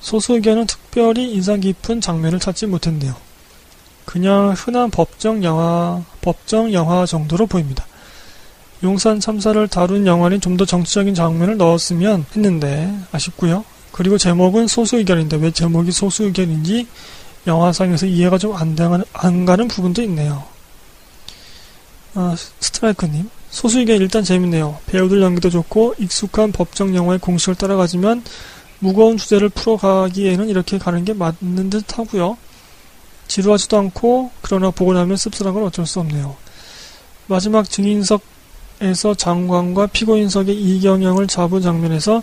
[0.00, 3.14] 소수 의견은 특별히 인상 깊은 장면을 찾지 못했네요.
[4.04, 7.86] 그냥 흔한 법정 영화, 법정 영화 정도로 보입니다.
[8.82, 13.64] 용산 참사를 다룬 영화는 좀 더 정치적인 장면을 넣었으면 했는데 아쉽고요.
[13.92, 16.86] 그리고 제목은 소수 의견인데 왜 제목이 소수 의견인지
[17.46, 20.44] 영화상에서 이해가 좀안안 가는 부분도 있네요.
[22.14, 23.28] 아, 스트라이크님.
[23.50, 24.78] 소수 의견 일단 재밌네요.
[24.86, 28.22] 배우들 연기도 좋고 익숙한 법정 영화의 공식을 따라가지만
[28.78, 32.36] 무거운 주제를 풀어가기에는 이렇게 가는 게 맞는 듯 하고요.
[33.28, 36.36] 지루하지도 않고 그러나 보고 나면 씁쓸한 건 어쩔 수 없네요.
[37.26, 42.22] 마지막 증인석에서 장관과 피고인석의 이경영을 잡은 장면에서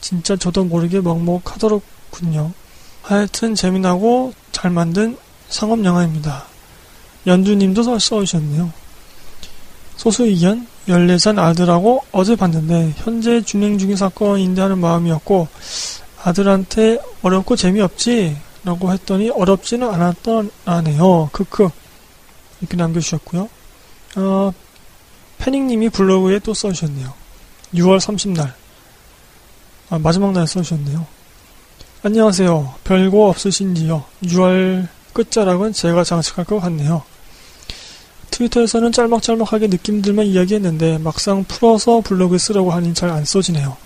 [0.00, 2.52] 진짜 저도 모르게 먹먹하더군요.
[3.02, 5.16] 하여튼 재미나고 잘 만든
[5.48, 6.46] 상업 영화입니다.
[7.26, 8.72] 연주님도 써주셨네요.
[10.00, 15.46] 소수 의견 14살 아들하고 어제 봤는데 현재 진행 중인 사건인데 하는 마음이었고
[16.22, 18.34] 아들한테 어렵고 재미없지
[18.64, 21.28] 라고 했더니 어렵지는 않았던 아네요.
[21.32, 21.68] 크크
[22.62, 23.50] 이렇게 남겨주셨고요.
[24.16, 24.52] 어,
[25.36, 27.12] 패닝님이 블로그에 또 써주셨네요.
[27.74, 28.54] 6월 30날
[29.90, 31.06] 아, 마지막 날 써주셨네요.
[32.04, 32.74] 안녕하세요.
[32.84, 34.02] 별거 없으신지요?
[34.22, 37.02] 6월 끝자락은 제가 장식할 것 같네요.
[38.30, 43.76] 트위터에서는 짤막짤막하게 느낌들만 이야기했는데 막상 풀어서 블로그에 쓰라고 하니 잘 안 써지네요.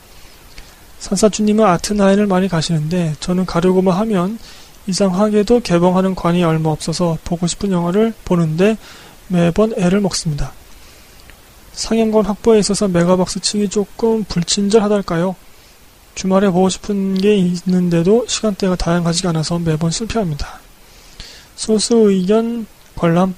[1.01, 4.39] 산사주님은 아트나인을 많이 가시는데 저는 가려고만 하면
[4.87, 8.77] 이상하게도 개봉하는 관이 얼마 없어서 보고 싶은 영화를 보는데
[9.29, 10.53] 매번 애를 먹습니다.
[11.73, 15.35] 상영관 확보에 있어서 메가박스 층이 조금 불친절하달까요?
[16.15, 20.61] 주말에 보고 싶은 게 있는데도 시간대가 다양하지가 않아서 매번 실패합니다.
[21.57, 23.35] 소수 의견 관람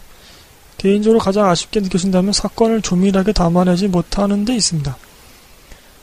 [0.86, 4.96] 개인적으로 가장 아쉽게 느껴진다면 사건을 조밀하게 담아내지 못하는 데 있습니다.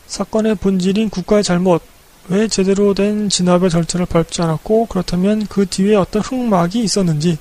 [0.07, 1.81] 사건의 본질인 국가의 잘못,
[2.27, 7.37] 왜 제대로 된 진압의 절차를 밟지 않았고 그렇다면 그 뒤에 어떤 흑막이 있었는지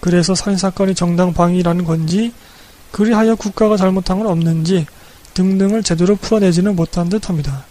[0.00, 2.32] 그래서 살인사건이 정당방위라는 건지
[2.92, 4.86] 그리하여 국가가 잘못한 건 없는지
[5.34, 7.64] 등등을 제대로 풀어내지는 못한 듯합니다.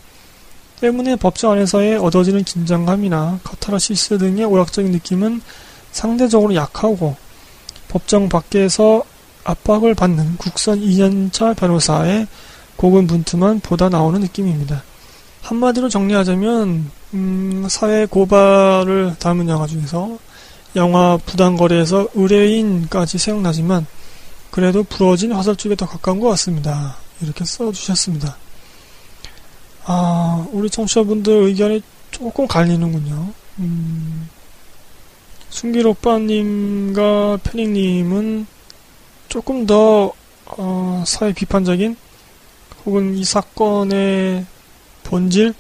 [0.82, 5.42] 때문에 법정 안에서의 얻어지는 긴장감이나 카타르시스 등의 오락적인 느낌은
[5.94, 7.16] 상대적으로 약하고
[7.88, 9.04] 법정 밖에서
[9.44, 12.28] 압박을 받는 국선 2년차 변호사의
[12.76, 14.84] 고군분투만 보다 나오는 느낌입니다.
[15.42, 20.18] 한마디로 정리하자면 음, 사회 고발을 담은 영화 중에서
[20.76, 23.88] 영화 부당거래에서 의뢰인까지 생각나지만
[24.52, 26.98] 그래도 부러진 화살 쪽에 더 가까운 것 같습니다.
[27.22, 28.36] 이렇게 써주셨습니다.
[29.86, 33.32] 아, 우리 청취자분들 의견이 조금 갈리는군요.
[33.60, 34.30] 음,
[35.50, 38.48] 순길 오빠님과 패닝님은
[39.30, 40.14] 조금 더
[40.46, 41.96] 어, 사회 비판적인
[42.86, 44.46] 혹은 이 사건의
[45.04, 45.54] 본질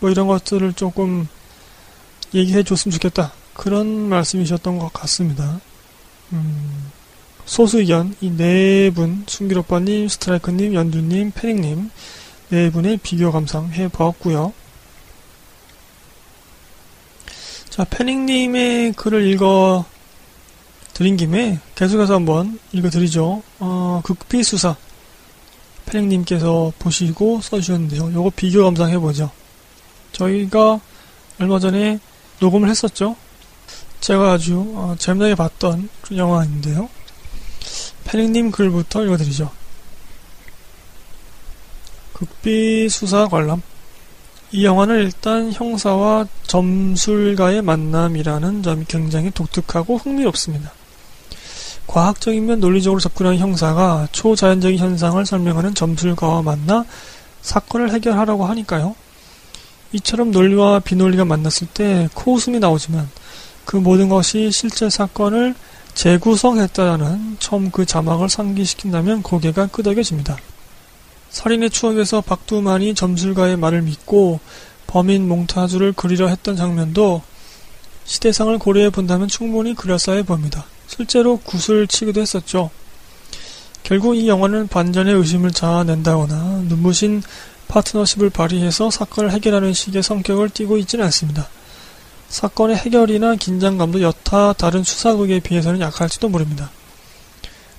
[0.00, 1.26] 뭐 이런 것들을 조금
[2.34, 5.60] 얘기해 줬으면 좋겠다 그런 말씀이셨던 것 같습니다.
[6.32, 6.90] 음,
[7.44, 11.90] 소수 의견 이 네 분 순길 오빠님, 스트라이크님, 연두님, 패닝님
[12.50, 14.52] 네 분의 비교 감상 해 보았고요.
[17.70, 19.84] 자, 패닝님의 글을 읽어
[20.92, 23.44] 드린 김에 계속해서 한번 읽어 드리죠.
[23.60, 24.76] 어, 극비수사
[25.86, 28.12] 패닝님께서 보시고 써주셨는데요.
[28.12, 29.30] 요거 비교 감상 해 보죠.
[30.12, 30.80] 저희가
[31.38, 32.00] 얼마 전에
[32.40, 33.14] 녹음을 했었죠.
[34.00, 36.88] 제가 아주 어, 재미나게 봤던 영화인데요.
[38.04, 39.48] 패닝님 글부터 읽어드리죠.
[42.14, 43.62] 극비 수사 관람.
[44.52, 50.72] 이 영화는 일단 형사와 점술가의 만남이라는 점이 굉장히 독특하고 흥미롭습니다.
[51.86, 56.84] 과학적이면 논리적으로 접근하는 형사가 초자연적인 현상을 설명하는 점술가와 만나
[57.42, 58.96] 사건을 해결하라고 하니까요.
[59.92, 63.08] 이처럼 논리와 비논리가 만났을 때 코웃음이 나오지만
[63.64, 65.54] 그 모든 것이 실제 사건을
[65.94, 70.36] 재구성했다는 처음 그 자막을 상기시킨다면 고개가 끄덕여집니다.
[71.30, 74.40] 살인의 추억에서 박두만이 점술가의 말을 믿고
[74.86, 77.22] 범인 몽타주를 그리려 했던 장면도
[78.04, 80.64] 시대상을 고려해 본다면 충분히 그럴싸해 보입니다.
[80.88, 82.70] 실제로 굿을 치기도 했었죠.
[83.84, 87.22] 결국 이 영화는 반전의 의심을 자아낸다거나 눈부신
[87.68, 91.48] 파트너십을 발휘해서 사건을 해결하는 식의 성격을 띠고 있지는 않습니다.
[92.28, 96.70] 사건의 해결이나 긴장감도 여타 다른 수사극에 비해서는 약할지도 모릅니다.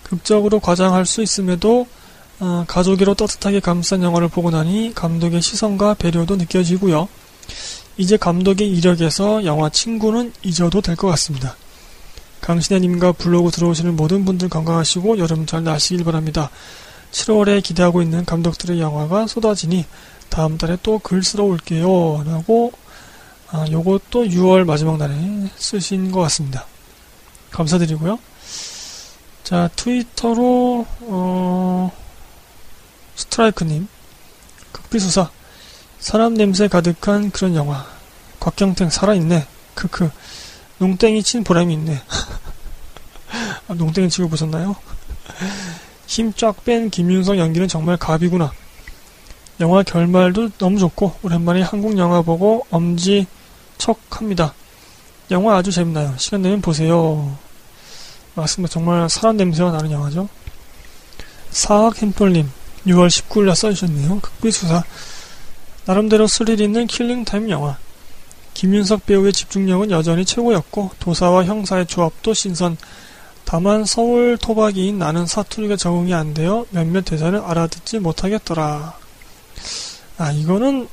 [0.03, 1.87] 극적으로 과장할 수 있음에도
[2.41, 7.07] 어, 가족이로 따뜻하게 감싼 영화를 보고 나니 감독의 시선과 배려도 느껴지고요.
[7.97, 11.55] 이제 감독의 이력에서 영화 친구는 잊어도 될 것 같습니다.
[12.41, 16.49] 강신혜님과 블로그 들어오시는 모든 분들 건강하시고 여름 잘 나시길 바랍니다.
[17.11, 19.85] 7월에 기대하고 있는 감독들의 영화가 쏟아지니
[20.29, 22.23] 다음 달에 또 글 쓰러 올게요.
[22.25, 22.71] 라고
[23.51, 25.13] 아, 요것도 6월 마지막 날에
[25.57, 26.65] 쓰신 것 같습니다.
[27.51, 28.17] 감사드리고요.
[29.43, 31.91] 자, 트위터로 어,
[33.21, 33.87] 스트라이크님
[34.71, 35.29] 극비수사.
[35.99, 37.85] 사람 냄새 가득한 그런 영화.
[38.39, 39.45] 곽경택 살아있네.
[39.75, 40.09] 크크.
[40.79, 42.01] 농땡이 친 보람이 있네.
[43.67, 44.75] 아, 농땡이 치고 보셨나요?
[46.07, 48.51] 힘 쫙 뺀 김윤성 연기는 정말 갑이구나.
[49.59, 53.27] 영화 결말도 너무 좋고 오랜만에 한국 영화 보고 엄지
[53.77, 54.53] 척합니다.
[55.29, 56.15] 영화 아주 재밌나요?
[56.17, 57.37] 시간 되면 보세요.
[58.33, 58.73] 맞습니다.
[58.73, 60.27] 정말 사람 냄새가 나는 영화죠.
[61.51, 62.49] 사학 햄플님
[62.85, 64.19] 6월 19일날 써주셨네요.
[64.19, 64.83] 극비수사.
[65.85, 67.77] 나름대로 스릴 있는 killing time 영화.
[68.53, 72.77] 김윤석 배우의 집중력은 여전히 최고였고 도사와 형사의 조합도 신선.
[73.45, 78.97] 다만 서울 토박이인 나는 사투리가 적응이 안 되어 몇몇 대사를 알아듣지 못하겠더라.
[80.17, 80.87] 아 이거는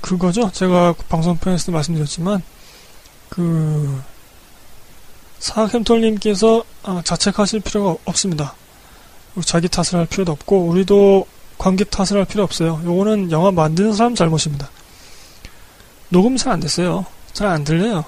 [0.00, 0.50] 그거죠.
[0.52, 2.42] 제가 방송편에서도 말씀드렸지만
[3.28, 4.02] 그
[5.38, 8.54] 사학햄톨님께서 아, 자책하실 필요가 없습니다.
[9.44, 11.26] 자기 탓을 할 필요도 없고 우리도
[11.58, 12.80] 관객 탓을 할 필요 없어요.
[12.84, 14.68] 요거는 영화 만드는 사람 잘못입니다.
[16.08, 17.04] 녹음 잘 안 됐어요.
[17.32, 18.04] 잘 안 들려요.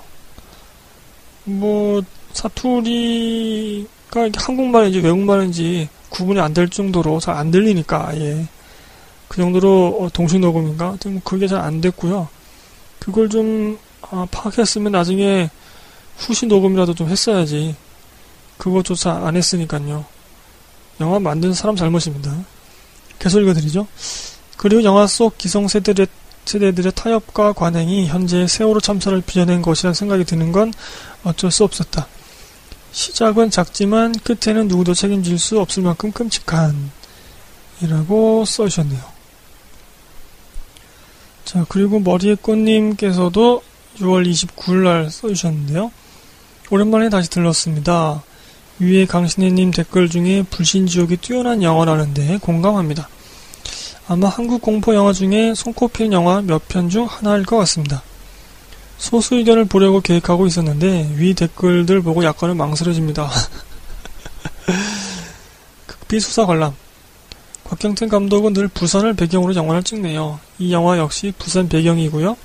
[1.45, 8.47] 뭐 사투리가 한국말인지 외국말인지 구분이 안 될 정도로 잘 안 들리니까 아예
[9.29, 10.97] 그 정도로 어, 동시 녹음인가?
[11.07, 12.29] 뭐 그게 잘 안 됐고요.
[12.99, 13.79] 그걸 좀
[14.11, 15.49] 아, 파악했으면 나중에
[16.17, 17.75] 후시 녹음이라도 좀 했어야지.
[18.59, 20.05] 그것조차 안 했으니까요.
[21.01, 22.35] 영화 만든 사람 잘못입니다.
[23.19, 23.87] 계속 읽어드리죠.
[24.57, 26.07] 그리고 영화 속 기성세대들의
[26.45, 30.73] 세대들의 타협과 관행이 현재 세월호 참사를 빚어낸 것이라는 생각이 드는 건
[31.25, 32.07] 어쩔 수 없었다.
[32.91, 36.91] 시작은 작지만 끝에는 누구도 책임질 수 없을 만큼 끔찍한
[37.81, 39.01] 이라고 써주셨네요.
[41.45, 43.63] 자, 그리고 머리의 꽃님께서도
[43.99, 45.91] 6월 29일 날 써주셨는데요.
[46.71, 48.23] 오랜만에 다시 들렀습니다.
[48.79, 53.09] 위에 강신혜님 댓글 중에 불신지옥이 뛰어난 영화라는데 공감합니다.
[54.09, 58.03] 아마 한국 공포 영화 중에 손꼽히는 영화 몇 편 중 하나일 것 같습니다.
[58.99, 63.31] 소수 의견을 보려고 계획하고 있었는데 위 댓글들 보고 약간은 망설여집니다.
[65.87, 66.75] 극비 수사 관람
[67.65, 70.41] 곽경태 감독은 늘 부산을 배경으로 영화를 찍네요.
[70.59, 72.37] 이 영화 역시 부산 배경이고요.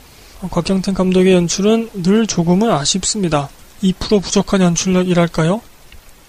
[0.49, 3.49] 곽경태 감독의 연출은 늘 조금은 아쉽습니다.
[3.83, 5.61] 2% 부족한 연출력이랄까요?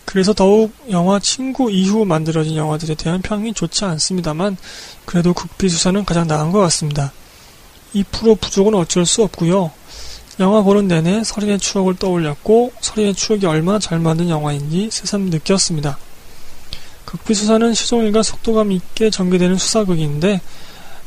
[0.09, 4.57] 그래서 더욱 영화 친구 이후 만들어진 영화들에 대한 평이 좋지 않습니다만
[5.05, 7.12] 그래도 극비수사는 가장 나은 것 같습니다.
[7.94, 9.71] 2% 부족은 어쩔 수 없고요.
[10.40, 15.99] 영화 보는 내내 서린의 추억을 떠올렸고 서린의 추억이 얼마나 잘 만든 영화인지 새삼 느꼈습니다.
[17.05, 20.40] 극비수사는 시종일관 속도감 있게 전개되는 수사극인데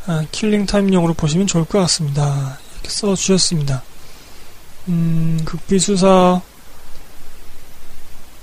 [0.05, 2.59] 아, killing time용으로 보시면 좋을 것 같습니다.
[2.75, 3.81] 이렇게 써주셨습니다.
[4.89, 6.41] 음, 극비수사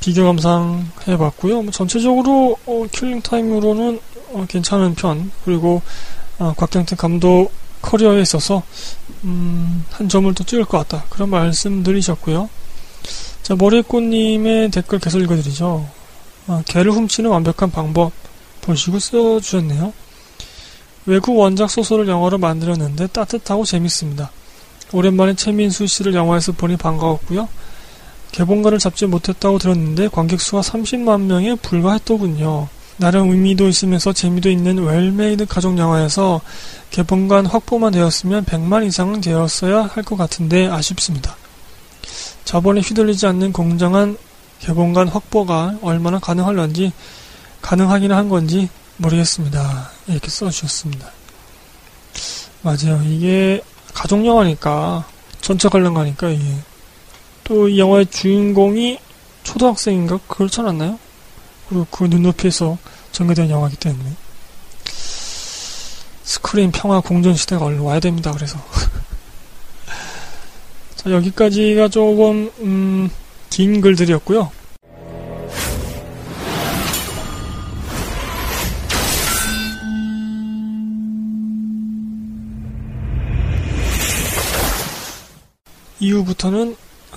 [0.00, 1.62] 비교 감상 해봤고요.
[1.62, 4.00] 뭐 전체적으로 어, killing time으로는
[4.32, 5.82] 어, 괜찮은 편 그리고
[6.38, 7.50] 어, 곽경택 감독
[7.82, 8.62] 커리어에 있어서
[9.24, 12.48] 음, 한 점을 또 찍을 것 같다 그런 말씀드리셨고요.
[13.42, 15.88] 자 머리꽃님의 댓글 계속 읽어드리죠.
[16.48, 18.12] 아, 개를 훔치는 완벽한 방법
[18.62, 19.92] 보시고 써주셨네요.
[21.06, 24.30] 외국 원작 소설을 영화로 만들었는데 따뜻하고 재밌습니다.
[24.92, 27.48] 오랜만에 최민수 씨를 영화에서 보니 반가웠고요.
[28.32, 32.68] 개봉관을 잡지 못했다고 들었는데 관객 수가 30만 명에 불과했더군요.
[32.98, 36.40] 나름 의미도 있으면서 재미도 있는 well-made 가족 영화여서
[36.90, 41.36] 개봉관 확보만 되었으면 100만 이상은 되었어야 할 것 같은데 아쉽습니다.
[42.44, 44.16] 저번에 휘둘리지 않는 공정한
[44.60, 46.92] 개봉관 확보가 얼마나 가능할런지
[47.62, 49.90] 가능하기는 한 건지 모르겠습니다.
[50.08, 51.08] 이렇게 써주셨습니다.
[52.62, 53.00] 맞아요.
[53.06, 53.62] 이게
[53.94, 55.04] 가족 영화니까
[55.40, 56.44] 전체 관련 가니까 이게
[57.48, 58.98] 또 이 영화의 주인공이
[59.42, 60.98] 초등학생인가 그렇지 않았나요?
[61.68, 62.76] 그리고 그 눈높이에서
[63.12, 64.12] 전개된 영화이기 때문에
[66.22, 68.32] 스크린 평화 공존 시대가 얼른 와야 됩니다.
[68.32, 68.58] 그래서
[70.94, 73.10] 자 여기까지가 조금 음,
[73.48, 74.52] 긴 글들이었고요.
[86.00, 86.76] 이후부터는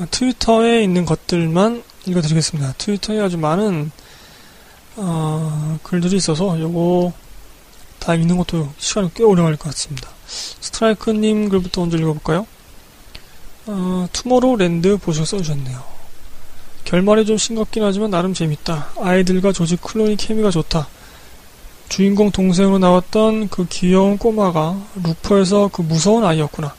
[0.10, 2.74] 트위터에 있는 것들만 읽어드리겠습니다.
[2.78, 3.92] 트위터에 아주 많은
[4.96, 7.14] 어, 글들이 있어서 요거
[8.00, 10.10] 다 읽는 것도 시간이 꽤 오래 걸릴 것 같습니다.
[10.26, 12.48] 스트라이크님 글부터 먼저 읽어볼까요?
[13.68, 15.84] 어, 투모로우랜드 보시고 써주셨네요.
[16.84, 18.92] 결말이 좀 싱겁긴 하지만 나름 재밌다.
[19.00, 20.88] 아이들과 조지 클루니 케미가 좋다.
[21.90, 26.74] 주인공 동생으로 나왔던 그 귀여운 꼬마가 루퍼에서 그 무서운 아이였구나.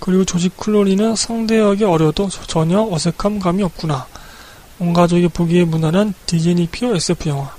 [0.00, 4.06] 그리고 조지 클루니는 상대역이 어려도 전혀 어색함 감이 없구나.
[4.78, 7.52] 온 가족이 보기에 무난한 디즈니표 SF 영화.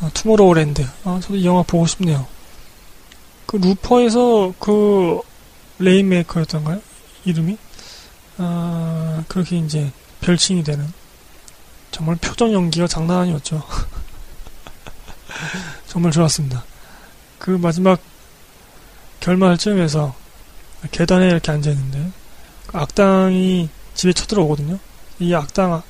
[0.00, 0.86] 아, 투모로우랜드.
[1.04, 2.26] 아, 저도 이 영화 보고 싶네요.
[3.46, 5.20] 그 루퍼에서 그
[5.78, 6.80] 레인메이커였던가요?
[7.24, 7.56] 이름이?
[8.38, 9.90] 아, 그렇게 이제
[10.20, 10.92] 별칭이 되는.
[11.90, 13.62] 정말 표정 연기가 장난 아니었죠.
[15.86, 16.64] 정말 좋았습니다.
[17.38, 18.00] 그 마지막
[19.20, 20.21] 결말쯤에서
[20.90, 22.10] 계단에 이렇게 앉아있는데,
[22.66, 24.78] 그 악당이 집에 쳐들어오거든요.
[25.20, 25.82] 이 악당,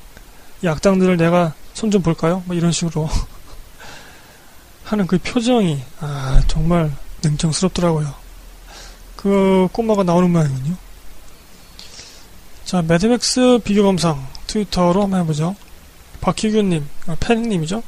[0.63, 2.43] 이 악당들을 내가 손 좀 볼까요?
[2.45, 3.09] 뭐 이런 식으로
[4.85, 8.13] 하는 그 표정이, 아, 정말 냉정스럽더라고요.
[9.15, 10.75] 그 꼬마가 나오는 모양이군요.
[12.65, 15.55] 자, 매드맥스 비교 감상 트위터로 한번 해보죠.
[16.21, 17.81] 박희규님, 아, 팬님이죠.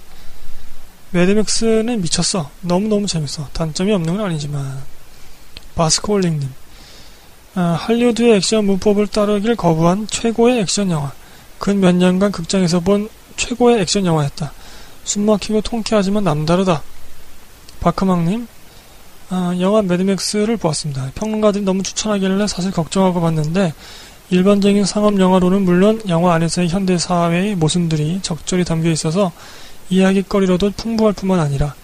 [1.12, 2.50] 매드맥스는 미쳤어.
[2.62, 3.48] 너무너무 재밌어.
[3.54, 4.84] 단점이 없는 건 아니지만.
[5.76, 6.54] 바스콜링님,
[7.56, 11.12] 아, 할리우드의 액션 문법을 따르길 거부한 최고의 액션 영화.
[11.58, 14.52] 근 몇 년간 극장에서 본 최고의 액션 영화였다.
[15.06, 16.84] 숨막히고 통쾌하지만 남다르다.
[17.80, 18.48] 박크망님,
[19.30, 21.12] 아, 영화 매드맥스를 보았습니다.
[21.16, 23.74] 평론가들이 너무 추천하길래 사실 걱정하고 봤는데
[24.32, 29.32] 일반적인 상업 영화로는 물론 영화 안에서의 현대 사회의 모순들이 적절히 담겨 있어서
[29.90, 31.76] 이야기거리로도 풍부할 뿐만 아니라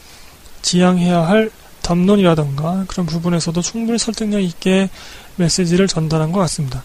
[0.64, 1.52] 지향해야 할
[1.84, 4.90] 담론이라던가 그런 부분에서도 충분히 설득력 있게
[5.36, 6.84] 메시지를 전달한 것 같습니다.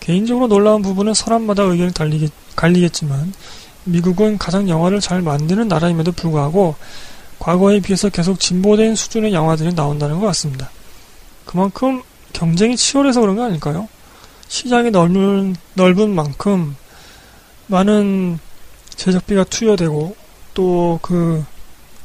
[0.00, 3.32] 개인적으로 놀라운 부분은 사람마다 의견이 달리겠, 갈리겠지만
[3.84, 6.74] 미국은 가장 영화를 잘 만드는 나라임에도 불구하고
[7.38, 10.70] 과거에 비해서 계속 진보된 수준의 영화들이 나온다는 것 같습니다.
[11.44, 13.88] 그만큼 경쟁이 치열해서 그런 거 아닐까요?
[14.48, 16.76] 시장이 넓은, 넓은 만큼
[17.66, 18.38] 많은
[18.94, 20.16] 제작비가 투여되고
[20.54, 21.44] 또 그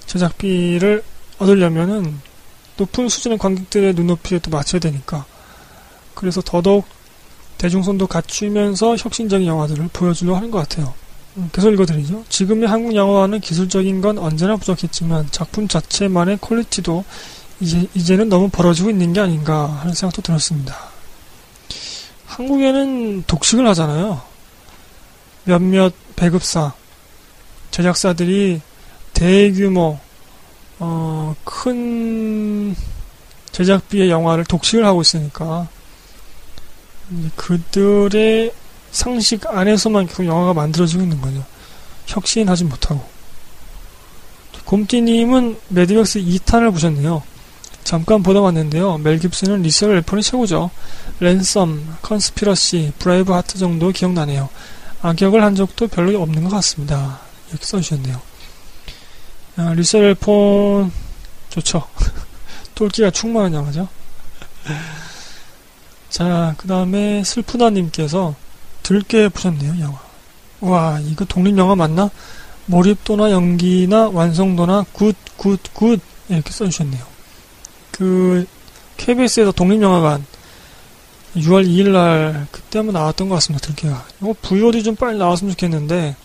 [0.08, 1.04] 제작비를
[1.38, 2.20] 얻으려면은
[2.78, 5.26] 높은 수준의 관객들의 눈높이에 또 맞춰야 되니까
[6.18, 6.86] 그래서 더더욱
[7.60, 10.94] 대중성도 갖추면서 혁신적인 영화들을 보여주려고 하는 것 같아요.
[11.38, 12.26] 음, 계속 읽어드리죠.
[12.28, 17.06] 지금의 한국 영화는 기술적인 건 언제나 부족했지만 작품 자체만의 퀄리티도
[17.60, 20.76] 이제, 이제는 너무 벌어지고 있는 게 아닌가 하는 생각도 들었습니다.
[22.26, 24.22] 한국에는 독식을 하잖아요.
[25.44, 26.74] 몇몇 배급사,
[27.72, 28.62] 제작사들이
[29.14, 30.00] 대규모,
[30.80, 32.76] 어, 큰
[33.52, 35.68] 제작비의 영화를 독식을 하고 있으니까
[37.36, 38.54] 그들의
[38.92, 41.46] 상식 안에서만 계속 영화가 만들어지고 있는 거죠.
[42.08, 43.18] 혁신하지 못하고.
[44.66, 47.24] 곰띠님은 매드맥스 2탄을 보셨네요.
[47.84, 48.98] 잠깐 보다 왔는데요.
[48.98, 50.70] 멜 깁슨은 리썰 웨폰이 최고죠.
[51.22, 54.50] 랜섬, 컨스피러시, 브레이브 하트 정도 기억나네요.
[55.02, 57.22] 악역을 한 적도 별로 없는 것 같습니다.
[57.50, 58.22] 이렇게 써주셨네요.
[59.56, 60.92] 아, 리썰 웨폰
[61.50, 61.88] 좋죠.
[62.76, 63.88] 똘끼가 충만한 영화죠.
[66.10, 68.36] 자, 그 다음에 슬프다님께서
[68.84, 70.00] 들개 보셨네요, 영화.
[70.62, 72.10] 와, 이거 독립영화 맞나?
[72.66, 76.00] 몰입도나 연기나 완성도나 good, good, good
[76.30, 77.04] 이렇게 써주셨네요.
[77.92, 78.46] 그
[78.98, 80.26] KBS에서 독립영화관
[81.36, 83.68] 6월 2일날 그때 한번 나왔던 것 같습니다.
[83.68, 84.06] 들깨가.
[84.22, 86.16] 이거 VOD 좀 빨리 나왔으면 좋겠는데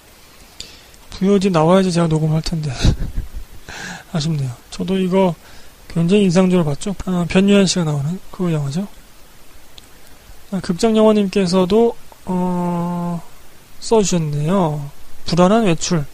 [1.11, 2.73] VOD 나와야지 제가 녹음할 텐데
[4.13, 4.51] 아쉽네요.
[4.71, 5.35] 저도 이거
[5.89, 6.95] 굉장히 인상적으로 봤죠.
[7.05, 8.87] 아, 변유한 씨가 나오는 그 영화죠.
[10.53, 13.23] 아, 극장영화님께서도 어,
[13.81, 14.91] 써주셨네요.
[15.27, 16.05] 불안한 외출.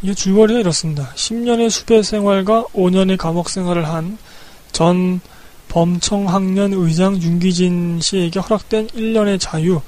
[0.00, 1.12] 이게 줄거리가 이렇습니다.
[1.14, 4.18] 10년의 수배 생활과 5년의 감옥 생활을 한
[4.72, 5.20] 전
[5.68, 9.80] 범청학년 의장 윤기진 씨에게 허락된 1년의 자유,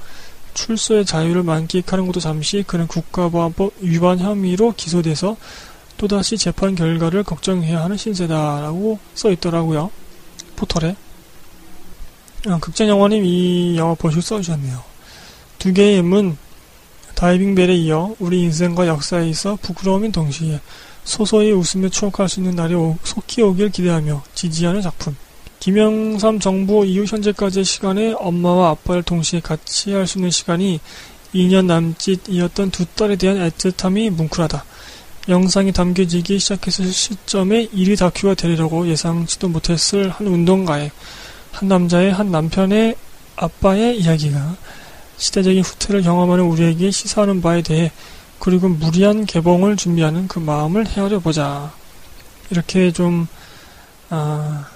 [0.54, 5.36] 출소의 자유를 만끽하는 것도 잠시 그는 국가보안법 위반 혐의로 기소돼서
[5.96, 9.90] 또다시 재판 결과를 걱정해야 하는 신세다라고 써 있더라고요.
[10.56, 10.96] 포털에.
[12.46, 14.82] 아, 극장영화님 이 영화 보시고 써주셨네요.
[15.58, 16.36] 두 개의 문,
[17.14, 20.60] 다이빙벨에 이어 우리 인생과 역사에 있어 부끄러움인 동시에
[21.04, 25.16] 소소히 웃으며 추억할 수 있는 날이 오, 속히 오길 기대하며 지지하는 작품.
[25.60, 30.80] 김영삼 정부 이후 현재까지의 시간에 엄마와 아빠를 동시에 같이 할 수 있는 시간이
[31.34, 34.64] 2년 남짓이었던 두 딸에 대한 애틋함이 뭉클하다.
[35.30, 40.90] 영상이 담겨지기 시작했을 시점에 1위 다큐가 되리라고 예상치도 못했을 한 운동가의
[41.54, 42.96] 한 남자의 한 남편의
[43.36, 44.56] 아빠의 이야기가
[45.16, 47.92] 시대적인 후퇴를 경험하는 우리에게 시사하는 바에 대해
[48.40, 51.72] 그리고 무리한 개봉을 준비하는 그 마음을 헤아려 보자.
[52.50, 53.28] 이렇게 좀
[54.10, 54.68] 아,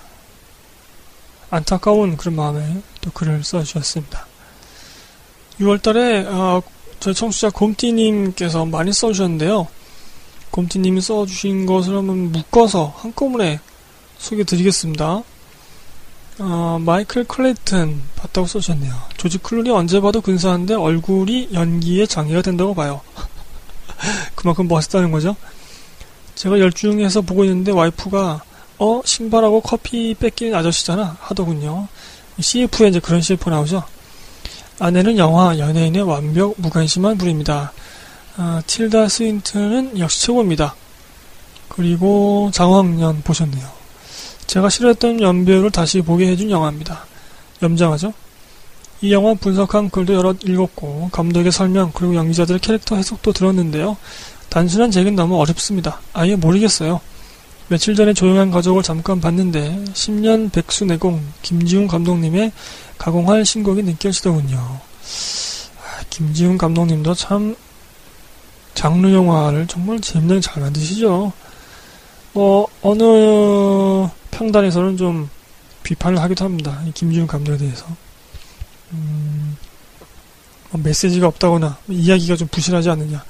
[1.50, 4.26] 안타까운 그런 마음에 또 글을 써주셨습니다.
[5.58, 6.62] 6월 달에 아,
[7.00, 9.66] 저희 청취자 곰띠님께서 많이 써주셨는데요.
[10.52, 13.58] 곰띠님이 써주신 것을 한번 묶어서 한꺼번에
[14.18, 15.24] 소개드리겠습니다.
[16.40, 18.94] 어, 마이클 클레이튼 봤다고 써주셨네요.
[19.16, 23.00] 조지 클루니 언제 봐도 근사한데 얼굴이 연기에 장애가 된다고 봐요.
[24.36, 25.34] 그만큼 멋있다는 거죠.
[26.36, 28.42] 제가 열중해서 보고 있는데 와이프가
[28.78, 31.88] 어 신발하고 커피 뺏기는 아저씨잖아 하더군요.
[32.38, 33.82] CF에 이제 그런 CF 나오죠.
[34.78, 37.72] 아내는 영화 연예인의 완벽 무관심한 분입니다.
[38.36, 40.76] 아, 틸다 스윈트는 역시 최고입니다.
[41.68, 43.77] 그리고 장황년 보셨네요.
[44.48, 47.04] 제가 싫어했던 연배우를 다시 보게 해준 영화입니다.
[47.62, 48.14] 염장하죠?
[49.02, 53.98] 이 영화 분석한 글도 여러 읽었고 감독의 설명 그리고 연기자들의 캐릭터 해석도 들었는데요.
[54.48, 56.00] 단순한 제기는 너무 어렵습니다.
[56.14, 57.00] 아예 모르겠어요.
[57.68, 62.50] 며칠 전에 조용한 가족을 잠깐 봤는데 10년 백수 내공 김지훈 감독님의
[62.96, 64.56] 가공할 신곡이 느껴지더군요.
[64.56, 67.54] 아, 김지훈 감독님도 참
[68.72, 71.32] 장르 영화를 정말 재밌게 잘 만드시죠.
[72.32, 75.28] 뭐 어느 평단에서는 좀
[75.82, 76.82] 비판을 하기도 합니다.
[76.94, 77.86] 김지훈 감독에 대해서.
[78.92, 79.56] 음,
[80.70, 83.24] 뭐 메시지가 없다거나 이야기가 좀 부실하지 않느냐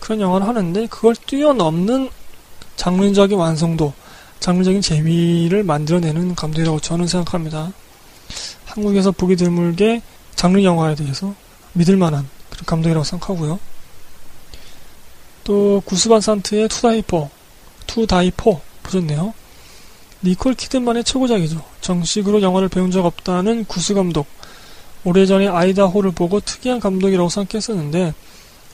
[0.00, 2.10] 그런 영화를 하는데 그걸 뛰어넘는
[2.76, 3.92] 장르적인 완성도,
[4.40, 7.72] 장르적인 재미를 만들어내는 감독이라고 저는 생각합니다.
[8.66, 10.02] 한국에서 보기 드물게
[10.34, 11.34] 장르 영화에 대해서
[11.72, 13.58] 믿을 만한 그런 감독이라고 생각하고요.
[15.44, 17.30] 또 구스 반 산트의 투다이포,
[17.86, 19.32] 투다이포 보셨네요.
[20.26, 21.62] 니콜 키드만의 최고작이죠.
[21.80, 24.26] 정식으로 영화를 배운 적 없다는 구스 감독.
[25.04, 28.12] 오래전에 아이다호를 보고 특이한 감독이라고 생각했었는데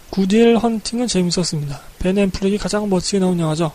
[0.08, 1.80] 굿 윌 헌팅은 재밌었습니다.
[1.98, 3.70] 벤 애플렉이 가장 멋지게 나온 영화죠.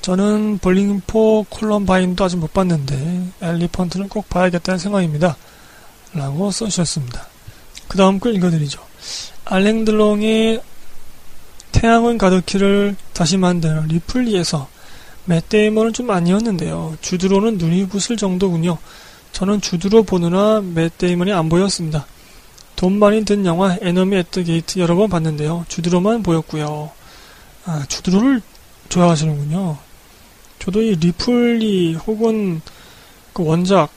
[0.00, 5.36] 저는 볼링 포 콜럼바인도 아직 못 봤는데 엘리펀트는 꼭 봐야겠다는 생각입니다.
[6.14, 7.26] 라고 써주셨습니다.
[7.88, 8.80] 그 다음 글 읽어드리죠.
[9.44, 10.62] 알랭 들롱의
[11.72, 14.68] 태양은 가득히를 다시 만드는 리플리에서
[15.24, 16.96] 맷데이먼은 좀 아니었는데요.
[17.00, 18.78] 주드로는 눈이 부실 정도군요.
[19.32, 22.06] 저는 주드로 보느라 맷데이먼이 안 보였습니다.
[22.76, 25.64] 돈 많이 든 영화 에너미 앳 더 게이트 여러 번 봤는데요.
[25.68, 26.90] 주드로만 보였고요.
[27.64, 28.42] 아, 주드로를
[28.88, 29.78] 좋아하시는군요.
[30.58, 32.60] 저도 이 리플리 혹은
[33.32, 33.90] 그 원작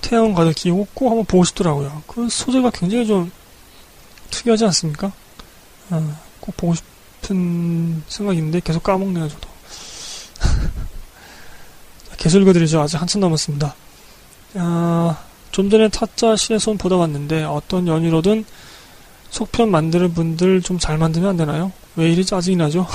[0.00, 2.02] 태양 가득히 꼭 한번 보고 싶더라고요.
[2.06, 3.30] 그 소재가 굉장히 좀
[4.30, 5.12] 특이하지 않습니까?
[5.90, 9.53] 아, 꼭 보고 싶은 생각인데 계속 까먹네요, 저도.
[12.16, 12.80] 계속 읽어드리죠.
[12.80, 13.74] 아직 한참 남았습니다.
[14.56, 15.18] 아,
[15.50, 18.44] 좀 전에 타짜 신의 손 보다 왔는데 어떤 연유로든
[19.30, 21.72] 속편 만드는 분들 좀 잘 만들면 안 되나요?
[21.96, 22.86] 왜 이리 짜증이 나죠?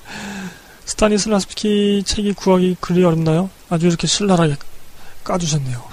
[0.86, 3.50] 스타니슬라스키 책이 구하기 그리 어렵나요?
[3.68, 4.56] 아주 이렇게 신랄하게
[5.24, 5.84] 까주셨네요.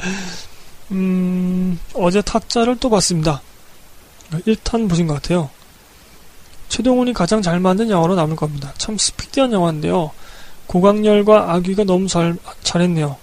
[0.92, 3.40] 음, 어제 타짜를 또 봤습니다.
[4.32, 5.50] 1탄 보신 것 같아요.
[6.72, 8.72] 최동훈이 가장 잘 만든 영화로 남을 겁니다.
[8.78, 10.10] 참 스피디한 영화인데요.
[10.68, 13.14] 고강렬과 아귀가 너무 잘, 잘했네요.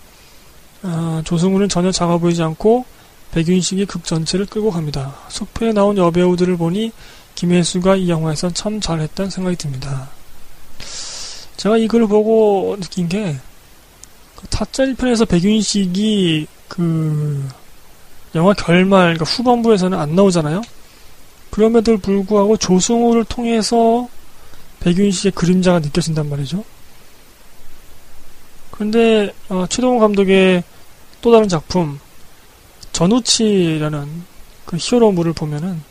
[0.83, 2.85] 아, 조승우는 전혀 작아 보이지 않고
[3.31, 5.15] 백윤식이 극 전체를 끌고 갑니다.
[5.29, 6.91] 속편에 나온 여배우들을 보니
[7.33, 10.11] 김혜수가 이 영화에선 참 잘했다는 생각이 듭니다.
[11.57, 13.35] 제가 이 글을 보고 느낀 게,
[14.35, 17.49] 그 타짜 1편에서 백윤식이 그,
[18.35, 20.61] 영화 결말, 그러니까 후반부에서는 안 나오잖아요?
[21.49, 24.07] 그럼에도 불구하고 조승우를 통해서
[24.79, 26.63] 백윤식의 그림자가 느껴진단 말이죠.
[28.71, 30.63] 근데 어, 최동호 감독의
[31.21, 31.99] 또 다른 작품
[32.93, 34.23] 전우치라는
[34.65, 35.81] 그 히어로물을 보면은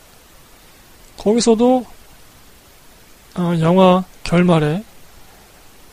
[1.17, 1.85] 거기서도
[3.35, 4.83] 어, 영화 결말에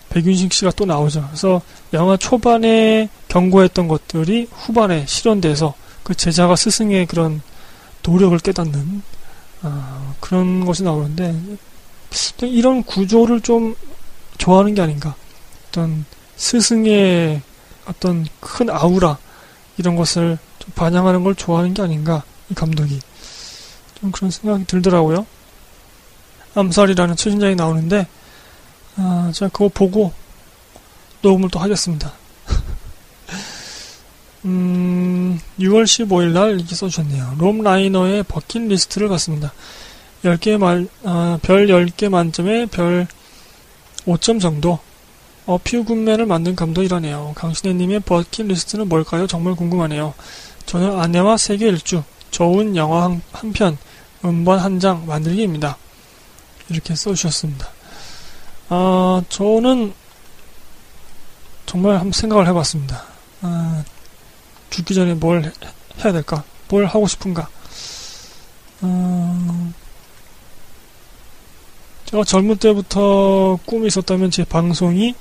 [0.08, 1.26] 백윤식 씨가 또 나오죠.
[1.26, 1.60] 그래서
[1.92, 7.42] 영화 초반에 경고했던 것들이 후반에 실현돼서 그 제자가 스승의 그런
[8.02, 9.02] 노력을 깨닫는
[9.66, 11.34] 어, 그런 것이 나오는데
[12.42, 13.74] 이런 구조를 좀
[14.38, 15.14] 좋아하는 게 아닌가.
[15.68, 16.04] 어떤
[16.36, 17.42] 스승의
[17.86, 19.18] 어떤 큰 아우라
[19.76, 23.00] 이런 것을 좀 반영하는 걸 좋아하는 게 아닌가 이 감독이
[24.00, 25.26] 좀 그런 생각이 들더라고요.
[26.54, 28.06] 암살이라는 최신작이 나오는데
[28.96, 30.12] 아, 제가 그거 보고
[31.22, 32.12] 녹음을 또 하겠습니다.
[34.46, 37.34] 음, 6월 15일 날 이렇게 써주셨네요.
[37.38, 39.52] 롬 라이너의 버킷리스트를 봤습니다.
[40.24, 43.06] 10개 말, 아, 별 10개 만점에 별
[44.06, 44.78] 5점 정도.
[45.46, 47.32] 어퓨 굿맨을 만든 감독이라네요.
[47.36, 49.26] 강신혜님의 버킷리스트는 뭘까요?
[49.26, 50.14] 정말 궁금하네요.
[50.66, 53.78] 저는 아내와 세계 일주, 좋은 영화 한, 한 편,
[54.24, 55.76] 음반 한 장 만들기입니다.
[56.68, 57.68] 이렇게 써주셨습니다.
[58.70, 59.92] 아, 저는
[61.66, 63.04] 정말 한번 생각을 해봤습니다.
[63.42, 63.84] 아,
[64.70, 65.52] 죽기 전에 뭘
[66.04, 66.44] 해야 될까?
[66.68, 67.48] 뭘 하고 싶은가?
[68.82, 69.74] 음,
[72.06, 75.14] 제가 젊을 때부터 꿈이 있었다면 제 방송이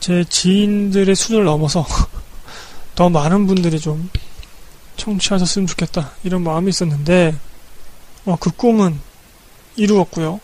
[0.00, 1.86] 제 지인들의 수준을 넘어서
[2.94, 4.08] 더 많은 분들이 좀
[4.96, 7.36] 청취하셨으면 좋겠다 이런 마음이 있었는데
[8.26, 9.00] 어, 그 꿈은
[9.76, 10.40] 이루었고요.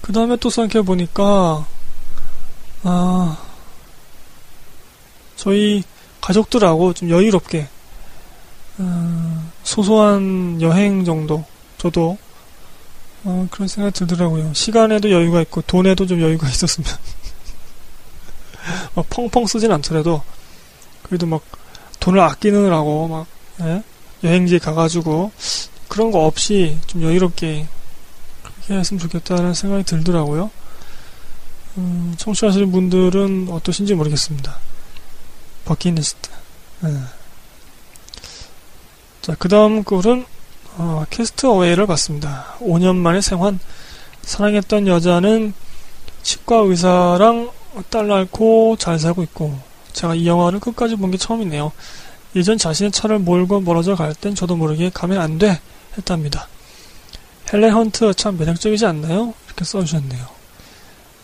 [0.00, 1.66] 그 다음에 또 생각해 보니까
[2.82, 3.38] 아
[5.36, 5.82] 저희
[6.26, 7.68] 가족들하고 좀 여유롭게
[8.78, 11.44] 어, 소소한 여행 정도
[11.78, 12.18] 저도
[13.22, 14.52] 어, 그런 생각이 들더라고요.
[14.52, 16.90] 시간에도 여유가 있고 돈에도 좀 여유가 있었으면
[18.94, 20.22] 막 펑펑 쓰진 않더라도
[21.04, 21.42] 그래도 막
[22.00, 23.26] 돈을 아끼느라고 막
[23.60, 23.82] 예?
[24.24, 25.30] 여행지 가가지고
[25.86, 27.68] 그런 거 없이 좀 여유롭게
[28.42, 30.50] 그렇게 했으면 좋겠다는 생각이 들더라고요.
[31.78, 34.58] 음, 청취하시는 분들은 어떠신지 모르겠습니다.
[35.66, 36.30] 버킷리스트.
[36.84, 36.88] 예.
[39.20, 40.24] 자, 그 다음 글은
[40.78, 42.54] 어, 캐스트 어웨이를 봤습니다.
[42.60, 43.58] 5년 만에 생환.
[44.22, 45.52] 사랑했던 여자는
[46.22, 47.50] 치과 의사랑
[47.90, 49.58] 딸 낳고 잘 살고 있고
[49.92, 51.72] 제가 이 영화를 끝까지 본 게 처음이네요.
[52.34, 55.60] 예전 자신의 차를 몰고 멀어져 갈 땐 저도 모르게 가면 안 돼
[55.96, 56.48] 했답니다.
[57.52, 59.32] 헬렌 헌트 참 매력적이지 않나요?
[59.46, 60.26] 이렇게 써주셨네요.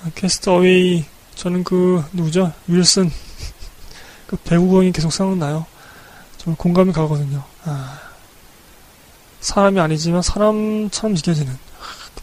[0.04, 2.52] 아, 캐스트 어웨이 저는 그 누구죠?
[2.68, 3.10] 윌슨
[4.32, 5.66] 그 배우공이 계속 생각나요.
[6.38, 7.44] 정말 공감이 가거든요.
[7.66, 8.00] 아,
[9.42, 11.58] 사람이 아니지만 사람처럼 느껴지는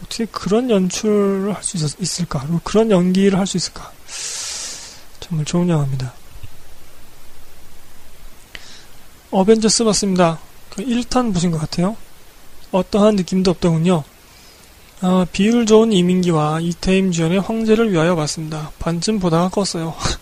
[0.02, 2.40] 어떻게 그런 연출을 할 수 있을까?
[2.40, 3.92] 그리고 그런 연기를 할 수 있을까?
[5.20, 6.12] 정말 좋은 영화입니다.
[9.30, 10.40] 어벤져스 봤습니다.
[10.70, 11.96] 1탄 그 보신 것 같아요.
[12.72, 14.02] 어떠한 느낌도 없더군요.
[15.02, 18.72] 아, 비율 좋은 이민기와 이태임 주연의 황제를 위하여 봤습니다.
[18.80, 19.94] 반쯤 보다가 껐어요.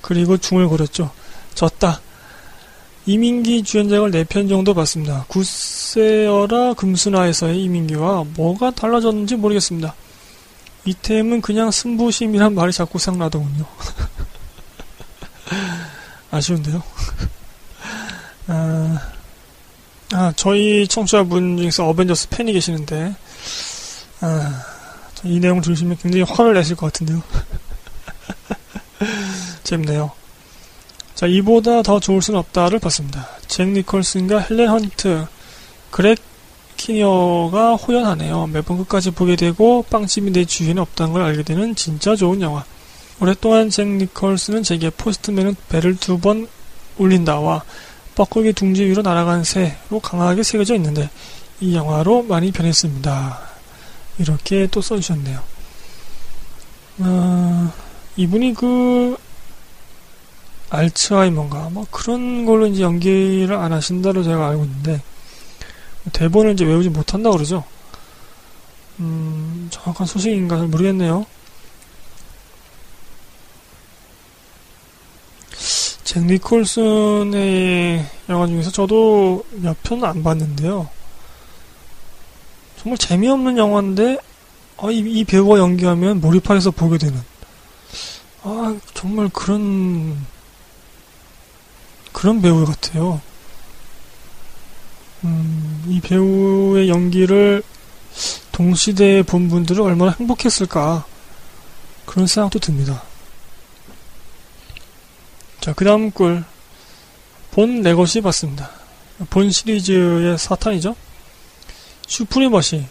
[0.00, 1.10] 그리고 중을 고렸죠.
[1.54, 2.00] 졌다.
[3.06, 5.24] 이민기 주연작을 4편 정도 봤습니다.
[5.28, 9.94] 구세어라 금수나에서의 이민기와 뭐가 달라졌는지 모르겠습니다.
[10.84, 13.64] 이태임은 그냥 승부심이란 말이 자꾸 생각나더군요.
[16.30, 16.82] 아쉬운데요.
[18.48, 19.12] 아,
[20.12, 23.14] 아, 저희 청취자분 중에서 어벤져스 팬이 계시는데,
[24.20, 24.64] 아,
[25.24, 27.22] 이 내용을 들으시면 굉장히 화를 내실 것 같은데요.
[29.68, 30.10] 재밌네요.
[31.14, 33.28] 자, 이보다 더 좋을 순 없다를 봤습니다.
[33.48, 35.26] 잭 니콜슨과 헬렌 헌트,
[35.90, 36.18] 그렉
[36.76, 38.46] 키니어가 호연하네요.
[38.46, 42.64] 매번 끝까지 보게 되고 빵집이 내 주위에는 없다는 걸 알게 되는 진짜 좋은 영화.
[43.20, 46.48] 오랫동안 잭 니콜슨은 제게 포스트맨은 배를 두 번
[46.98, 47.62] 울린다와
[48.14, 51.10] 뻐꾸기 둥지 위로 날아간 새로 강하게 새겨져 있는데
[51.60, 53.40] 이 영화로 많이 변했습니다.
[54.18, 55.40] 이렇게 또 써주셨네요.
[56.98, 57.72] 어,
[58.16, 59.16] 이분이 그
[60.70, 65.02] 알츠하이머인가 뭐 그런 걸로 이제 연기를 안 하신다로 제가 알고 있는데
[66.12, 67.64] 대본을 이제 외우지 못한다 그러죠.
[69.00, 71.24] 음, 정확한 소식인가 모르겠네요.
[76.04, 80.88] 잭 니콜슨의 영화 중에서 저도 몇 편 안 봤는데요.
[82.80, 84.18] 정말 재미없는 영화인데,
[84.78, 87.20] 아, 이, 이, 배우가 연기하면 몰입해서 보게 되는.
[88.42, 90.16] 아, 정말 그런,
[92.18, 93.20] 그런 배우 같아요.
[95.22, 97.62] 음, 이 배우의 연기를
[98.50, 101.06] 동시대에 본 분들은 얼마나 행복했을까.
[102.06, 103.04] 그런 생각도 듭니다.
[105.60, 106.42] 자, 그 다음 글.
[107.52, 108.68] 본 레거시 봤습니다.
[109.30, 110.96] 본 시리즈의 4탄이죠.
[112.08, 112.84] 슈프리머시.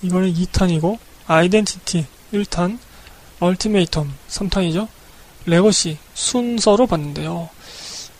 [0.00, 2.78] 이거는 2탄이고, 아이덴티티 1탄,
[3.40, 4.88] 얼티메이텀 3탄이죠.
[5.44, 7.50] 레거시 순서로 봤는데요.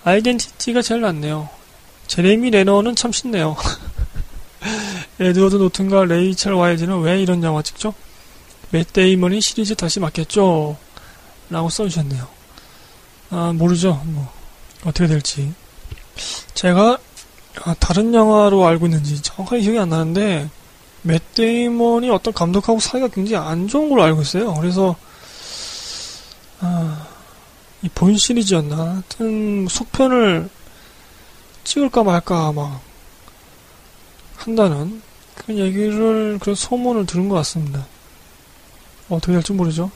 [0.05, 1.49] 아이덴티티가 제일 낫네요.
[2.07, 3.57] 제레미 레너는 참 쉽네요.
[5.21, 7.93] 에드워드 노튼과 레이첼 와이즈는 왜 이런 영화 찍죠?
[8.71, 10.77] 맷 데이먼이 시리즈 다시 맡겠죠?
[11.51, 12.27] 라고 써주셨네요.
[13.31, 14.01] 아, 모르죠.
[14.05, 14.33] 뭐,
[14.85, 15.53] 어떻게 될지.
[16.55, 16.99] 제가
[17.65, 20.49] 아, 다른 영화로 알고 있는지 정확하게 기억이 안 나는데,
[21.03, 24.55] 맷 데이먼이 어떤 감독하고 사이가 굉장히 안 좋은 걸로 알고 있어요.
[24.55, 24.95] 그래서,
[26.61, 27.08] 아,
[27.83, 28.77] 이 본 시리즈였나?
[28.77, 30.49] 하여튼, 속편을
[31.65, 32.81] 찍을까 말까 막,
[34.37, 35.03] 한다는
[35.37, 37.87] 그런 얘기를, 그런 소문을 들은 것 같습니다.
[39.09, 39.91] 어떻게 될지 모르죠.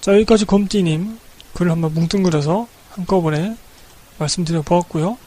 [0.00, 1.18] 자, 여기까지 곰띠님.
[1.54, 3.56] 글을 한번 뭉뚱그려서 한꺼번에
[4.18, 5.18] 말씀드려 보았고요.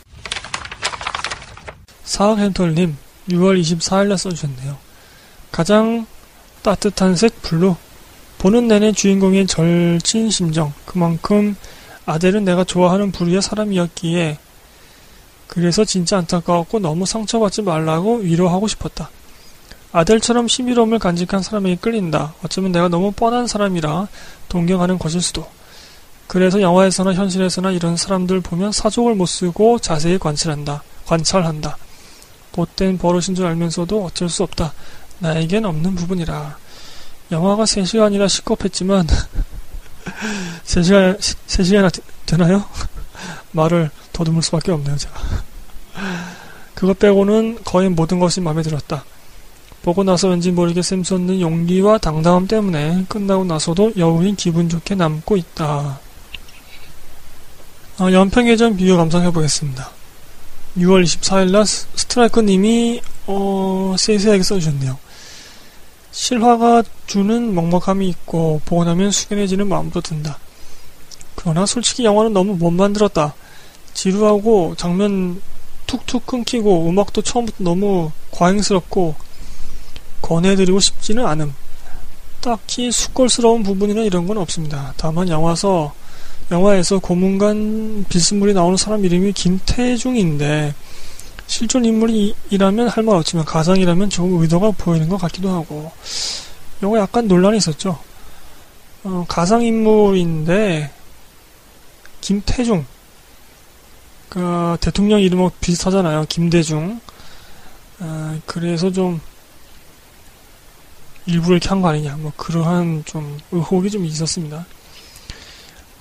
[2.04, 2.98] 사학햄털님
[3.30, 4.78] 6월 24일날 써주셨네요.
[5.52, 6.08] 가장
[6.64, 7.76] 따뜻한 색 블루
[8.46, 11.56] 보는 내내 주인공의 절친 심정 그만큼
[12.06, 14.38] 아델은 내가 좋아하는 부류의 사람이었기에
[15.48, 19.10] 그래서 진짜 안타까웠고 너무 상처받지 말라고 위로하고 싶었다.
[19.92, 22.36] 아델처럼 신비로움을 간직한 사람에게 끌린다.
[22.44, 24.10] 어쩌면 내가 너무 뻔한 사람이라
[24.48, 25.48] 동경하는 것일 수도.
[26.28, 30.84] 그래서 영화에서나 현실에서나 이런 사람들 보면 사족을 못 쓰고 자세히 관찰한다.
[31.08, 31.78] 관찰한다.
[32.56, 34.72] 못된 버릇인 줄 알면서도 어쩔 수 없다.
[35.18, 36.65] 나에겐 없는 부분이라.
[37.32, 39.08] 영화가 3시간이라 시겁했지만
[40.66, 42.66] 3시간, 3시간이나 되나요?
[43.52, 45.16] 말을 더듬을 수밖에 없네요, 제가.
[46.74, 49.04] 그것 빼고는 거의 모든 것이 마음에 들었다.
[49.82, 56.00] 보고 나서 왠지 모르게 샘솟는 용기와 당당함 때문에 끝나고 나서도 여운이 기분 좋게 남고 있다.
[58.00, 59.90] 어, 연평예전 비교 감상해 보겠습니다.
[60.78, 64.98] 6월 24일날 스트라이커님이 어, 세세하게 써주셨네요.
[66.16, 70.40] 실화가 주는 먹먹함이 있고 보고 나면 숙연해지는 마음도 든다.
[71.36, 73.36] 그러나 솔직히 영화는 너무 못 만들었다.
[73.94, 75.42] 지루하고 장면
[75.86, 79.14] 툭툭 끊기고 음악도 처음부터 너무 과잉스럽고
[80.22, 81.54] 권해드리고 싶지는 않음.
[82.40, 84.94] 딱히 숙골스러운 부분이나 이런 건 없습니다.
[84.96, 85.94] 다만 영화서
[86.50, 90.74] 영화에서 고문관 빌스물이 나오는 사람 이름이 김태중인데
[91.48, 95.92] 실존 인물이라면 할 말 없지만 가상이라면 조금 의도가 보이는 것 같기도 하고
[96.82, 98.00] 영화 약간 논란이 있었죠.
[99.04, 100.92] 어, 가상 인물인데
[102.22, 102.86] 김태중
[104.30, 106.26] 그 대통령 이름하고 비슷하잖아요.
[106.28, 107.00] 김대중.
[108.00, 109.22] 어, 그래서 좀
[111.28, 114.66] 일부러 이렇게 한 거 아니냐, 뭐, 그러한 좀 의혹이 좀 있었습니다.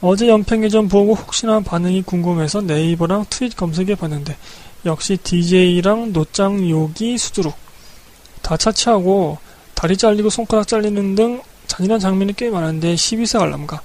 [0.00, 4.36] 어제 연평해전 보고 혹시나 반응이 궁금해서 네이버랑 트윗 검색해 봤는데,
[4.86, 7.54] 역시 DJ랑 노짱 욕이 수두룩.
[8.42, 9.38] 다 차치하고,
[9.74, 13.80] 다리 잘리고 손가락 잘리는 등 잔인한 장면이 꽤 많은데, 12세 관람가.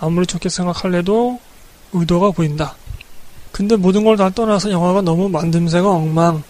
[0.00, 1.38] 아무리 좋게 생각할래도
[1.92, 2.74] 의도가 보인다.
[3.52, 6.42] 근데 모든 걸 다 떠나서 영화가 너무 만듦새가 엉망.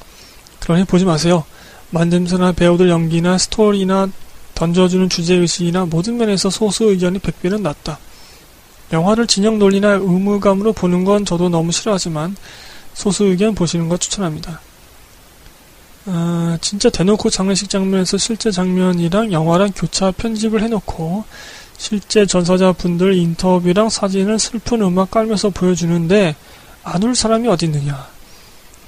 [0.61, 1.45] 그러니 보지 마세요.
[1.93, 4.09] 만듦새나 배우들 연기나 스토리나
[4.55, 7.99] 던져주는 주제의식이나 모든 면에서 소수 의견이 백배는 낫다.
[8.93, 12.37] 영화를 진영 논리나 의무감으로 보는 건 저도 너무 싫어하지만
[12.95, 14.61] 소수 의견 보시는 거 추천합니다.
[16.07, 21.25] 아, 진짜 대놓고 장례식 장면에서 실제 장면이랑 영화랑 교차 편집을 해놓고
[21.79, 26.37] 실제 전사자 분들 인터뷰랑 사진을 슬픈 음악 깔면서 보여주는데
[26.85, 28.09] 안 울 사람이 어디 있느냐.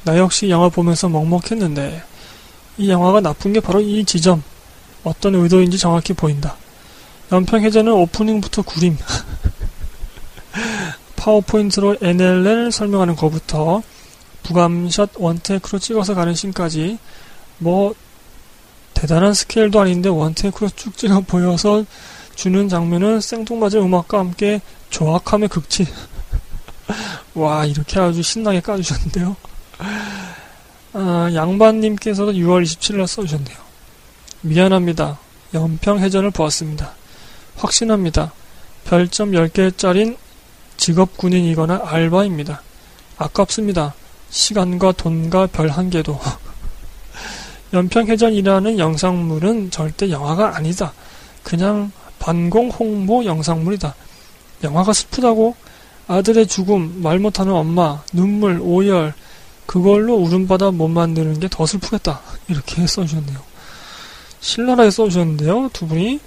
[0.04, 2.02] 나 역시 영화 보면서 먹먹했는데
[2.78, 4.42] 이 영화가 나쁜 게 바로 이 지점.
[5.04, 6.56] 어떤 의도인지 정확히 보인다.
[7.30, 8.96] 연평해제는 오프닝부터 구림.
[11.16, 13.82] 파워포인트로 NLL 설명하는 것부터
[14.44, 16.98] 부감샷 원테크로 찍어서 가는 씬까지
[17.58, 17.94] 뭐
[18.94, 21.84] 대단한 스케일도 아닌데 원테크로 쭉 찍어 보여서
[22.36, 25.86] 주는 장면은 생뚱맞은 음악과 함께 조악함의 극치.
[27.34, 29.36] 와 이렇게 아주 신나게 까주셨는데요.
[30.92, 33.56] 아, 양반님께서도 6월 27일 써주셨네요.
[34.42, 35.18] 미안합니다.
[35.52, 36.92] 연평해전을 보았습니다.
[37.56, 38.32] 확신합니다.
[38.84, 40.16] 별점 10개짜린
[40.76, 42.62] 직업 군인이거나 알바입니다.
[43.16, 43.94] 아깝습니다.
[44.34, 46.18] 시간과 돈과 별 한 개도.
[47.72, 50.92] 연평해전이라는 영상물은 절대 영화가 아니다.
[51.44, 53.94] 그냥 반공 홍보 영상물이다.
[54.64, 55.54] 영화가 슬프다고
[56.08, 59.14] 아들의 죽음, 말 못하는 엄마, 눈물, 오열,
[59.66, 62.20] 그걸로 울음바다 못 만드는 게 더 슬프겠다.
[62.48, 63.38] 이렇게 써주셨네요.
[64.40, 66.20] 신랄하게 써주셨는데요, 두 분이.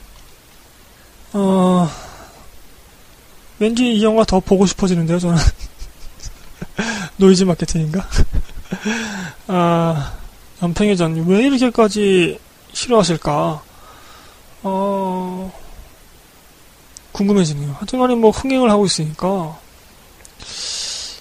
[1.33, 1.89] 어,
[3.59, 5.37] 왠지 이 영화 더 보고 싶어지는데요, 저는.
[7.17, 8.07] 노이즈 마케팅인가?
[9.47, 10.13] 아,
[10.61, 12.39] 연평해전, 왜 이렇게까지
[12.73, 13.63] 싫어하실까?
[14.63, 15.53] 어,
[17.11, 17.73] 궁금해지네요.
[17.73, 19.57] 하여튼간에 뭐 흥행을 하고 있으니까,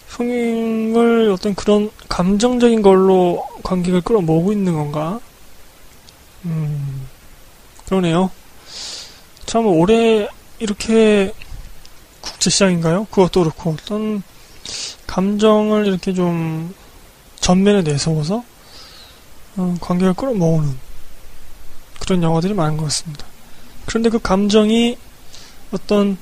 [0.08, 5.20] 흥행을 어떤 그런 감정적인 걸로 관객을 끌어모으고 있는 건가?
[6.44, 7.06] 음,
[7.86, 8.30] 그러네요.
[9.46, 10.28] 참, 올해
[10.58, 11.32] 이렇게
[12.20, 13.06] 국제시장인가요?
[13.10, 14.22] 그것도 그렇고, 어떤
[15.06, 16.74] 감정을 이렇게 좀
[17.40, 18.44] 전면에 내세워서
[19.56, 20.76] 어, 관객을 끌어모으는
[22.00, 23.26] 그런 영화들이 많은 것 같습니다.
[23.86, 24.98] 그런데 그 감정이
[25.72, 26.18] 어떤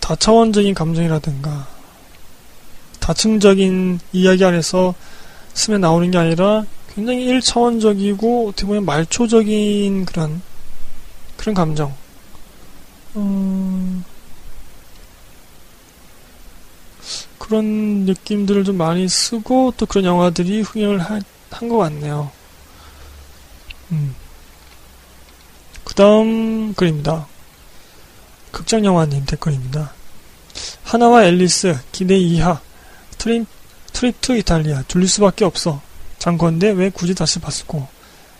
[0.00, 1.66] 다차원적인 감정이라든가
[3.00, 4.94] 다층적인 이야기 안에서
[5.54, 10.42] 스며 나오는 게 아니라 굉장히 1차원적이고 어떻게 보면 말초적인 그런
[11.36, 11.94] 그런 감정.
[13.16, 14.04] 음,
[17.46, 21.22] 그런 느낌들을 좀 많이 쓰고 또 그런 영화들이 흥행을 한
[21.68, 22.30] 것 같네요.
[23.92, 24.14] 음.
[25.84, 27.26] 그 다음 글입니다.
[28.50, 29.92] 극장영화님 댓글입니다.
[30.82, 32.60] 하나와 앨리스, 기대 이하,
[33.16, 33.46] 트림,
[33.92, 35.80] 트립 투 이탈리아, 졸릴 수밖에 없어.
[36.18, 37.86] 잔 건데 왜 굳이 다시 봤을고.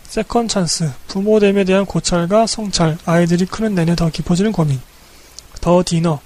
[0.09, 4.81] 세컨 찬스, 부모됨에 대한 고찰과 성찰, 아이들이 크는 내내 더 깊어지는 고민.
[5.61, 6.21] 더 디너,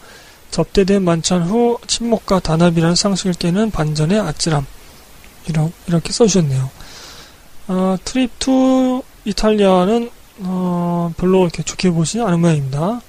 [0.51, 4.66] 접대된 만찬 후 침묵과 단합이라는 상식을 깨는 반전의 아찔함.
[5.48, 6.70] 이러, 이렇게 써주셨네요.
[7.68, 13.01] 어, 트립 투 이탈리아는 어, 별로 이렇게 좋게 보시지 않은 모양입니다.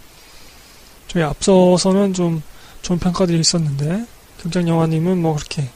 [1.08, 2.42] 저희 앞서서는 좀
[2.82, 4.06] 좋은 평가들이 있었는데
[4.42, 5.70] 경장영화님은 뭐 그렇게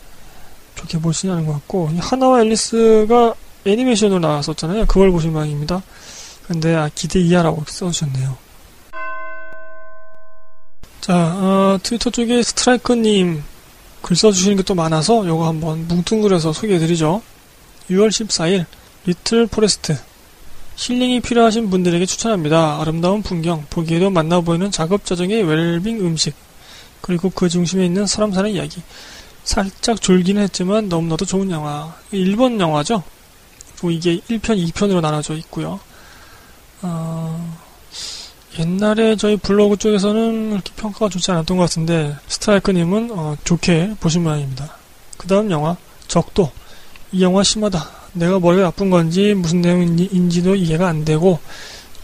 [0.75, 3.33] 좋게 보시지 않은 것 같고 하나와 앨리스가
[3.65, 4.85] 애니메이션으로 나왔었잖아요.
[4.85, 5.81] 그걸 보신 모양입니다.
[6.47, 8.44] 근데 아, 기대 이하라고 써주셨네요.
[11.05, 13.43] 자, 어, 트위터 쪽에 스트라이크님
[14.01, 17.21] 글 써주시는 게 또 많아서 요거 한번 뭉뚱그려서 소개해드리죠.
[17.91, 18.65] 6월 14일
[19.05, 19.95] 리틀 포레스트
[20.77, 22.81] 힐링이 필요하신 분들에게 추천합니다.
[22.81, 26.33] 아름다운 풍경, 보기에도 만나 보이는 작업자정의 웰빙 음식,
[27.01, 28.81] 그리고 그 중심에 있는 사람 사는 이야기.
[29.43, 31.93] 살짝 졸기는 했지만 너무나도 좋은 영화.
[32.13, 33.03] 일본 영화죠?
[33.75, 35.79] 그리고 이게 1편, 2편으로 나눠져 있고요.
[36.81, 37.64] 어,
[38.59, 44.77] 옛날에 저희 블로그 쪽에서는 그렇게 평가가 좋지 않았던 것 같은데, 스트라이크님은 어, 좋게 보신 모양입니다.
[45.17, 45.75] 그 다음 영화,
[46.07, 46.51] 적도.
[47.11, 48.05] 이 영화 심하다.
[48.15, 51.39] 내가 머리가 나쁜 건지 무슨 내용인지도 이해가 안 되고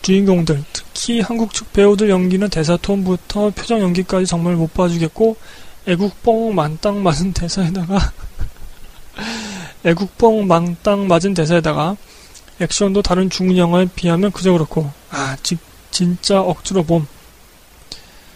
[0.01, 5.37] 주인공들 특히 한국 측 배우들 연기는 대사 톤부터 표정 연기까지 정말 못 봐주겠고
[5.87, 8.11] 애국뽕 만땅 맞은 대사에다가
[9.85, 11.95] 애국뽕 망땅 맞은 대사에다가
[12.59, 15.57] 액션도 다른 중국 영화에 비하면 그저 그렇고 아 지,
[15.91, 17.05] 진짜 억지로 봄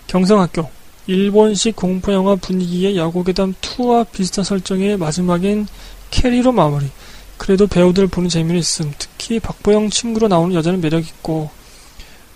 [0.08, 0.70] 경성학교
[1.08, 5.68] 일본식 공포영화 분위기의 야구계담 2와 비슷한 설정의 마지막엔
[6.12, 6.90] 캐리로 마무리
[7.38, 8.92] 그래도 배우들 보는 재미는 있음.
[8.98, 11.50] 특히 박보영 친구로 나오는 여자는 매력있고,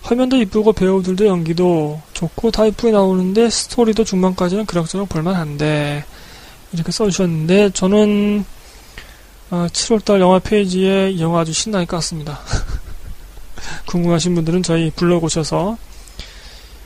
[0.02, 6.04] 화면도 이쁘고 배우들도 연기도 좋고 다 이쁘게 나오는데 스토리도 중반까지는 그럭저럭 볼만한데,
[6.74, 8.46] 이렇게 써주셨는데, 저는,
[9.52, 12.38] 어, 7월달 영화 페이지에 이 영화 아주 신나게 깠습니다.
[13.86, 15.78] 궁금하신 분들은 저희 블로그 오셔서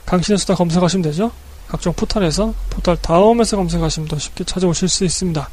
[0.06, 1.32] 강신의 수다 검색하시면 되죠?
[1.68, 5.50] 각종 포탈에서, 포탈 다음에서 검색하시면 더 쉽게 찾아오실 수 있습니다.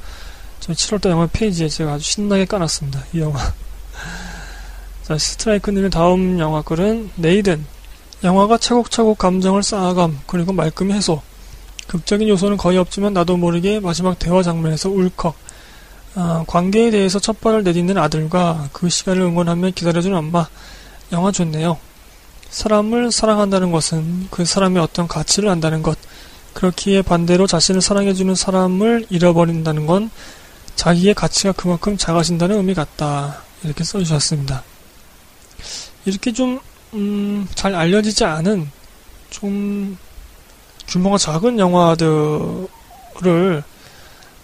[0.61, 3.05] 저희 7월달 영화 페이지에 제가 아주 신나게 까놨습니다.
[3.14, 3.41] 이 영화.
[5.03, 7.64] 자, 스트라이크님의 다음 영화 글은 네이든.
[8.23, 11.23] 영화가 차곡차곡 감정을 쌓아감, 그리고 말끔히 해소.
[11.87, 15.35] 극적인 요소는 거의 없지만 나도 모르게 마지막 대화 장면에서 울컥.
[16.16, 20.47] 아, 관계에 대해서 첫 발을 내딛는 아들과 그 시간을 응원하며 기다려주는 엄마.
[21.13, 21.79] 영화 좋네요.
[22.51, 25.99] 사람을 사랑한다는 것은 그 사람의 어떤 가치를 안다는 것.
[26.55, 30.11] 그렇기에 반대로 자신을 사랑해주는 사람을 잃어버린다는 건
[30.75, 33.43] 자기의 가치가 그만큼 작아진다는 의미 같다.
[33.63, 34.65] 이렇게 써주셨습니다.
[36.07, 36.59] 이렇게 좀,
[36.95, 38.71] 음, 잘 알려지지 않은,
[39.29, 39.97] 좀,
[40.89, 42.69] 규모가 작은 영화들을,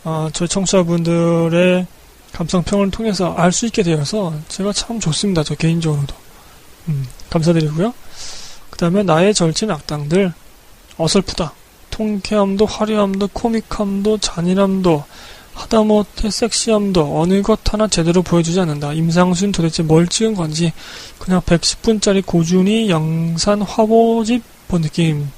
[0.05, 1.87] 어, 저희 청취자분들의
[2.33, 5.43] 감상평을 통해서 알 수 있게 되어서 제가 참 좋습니다.
[5.43, 6.26] 저 개인적으로도.
[6.89, 7.93] 음, 감사드리고요.
[8.70, 10.32] 그 다음에 나의 절친 악당들,
[10.97, 11.53] 어설프다.
[11.91, 15.05] 통쾌함도 화려함도 코믹함도 잔인함도
[15.55, 18.93] 하다못해 섹시함도 어느 것 하나 제대로 보여주지 않는다.
[18.93, 20.72] 임상순 도대체 뭘 찍은 건지
[21.18, 25.30] 그냥 110분짜리 고준이 영산 화보집 본 느낌.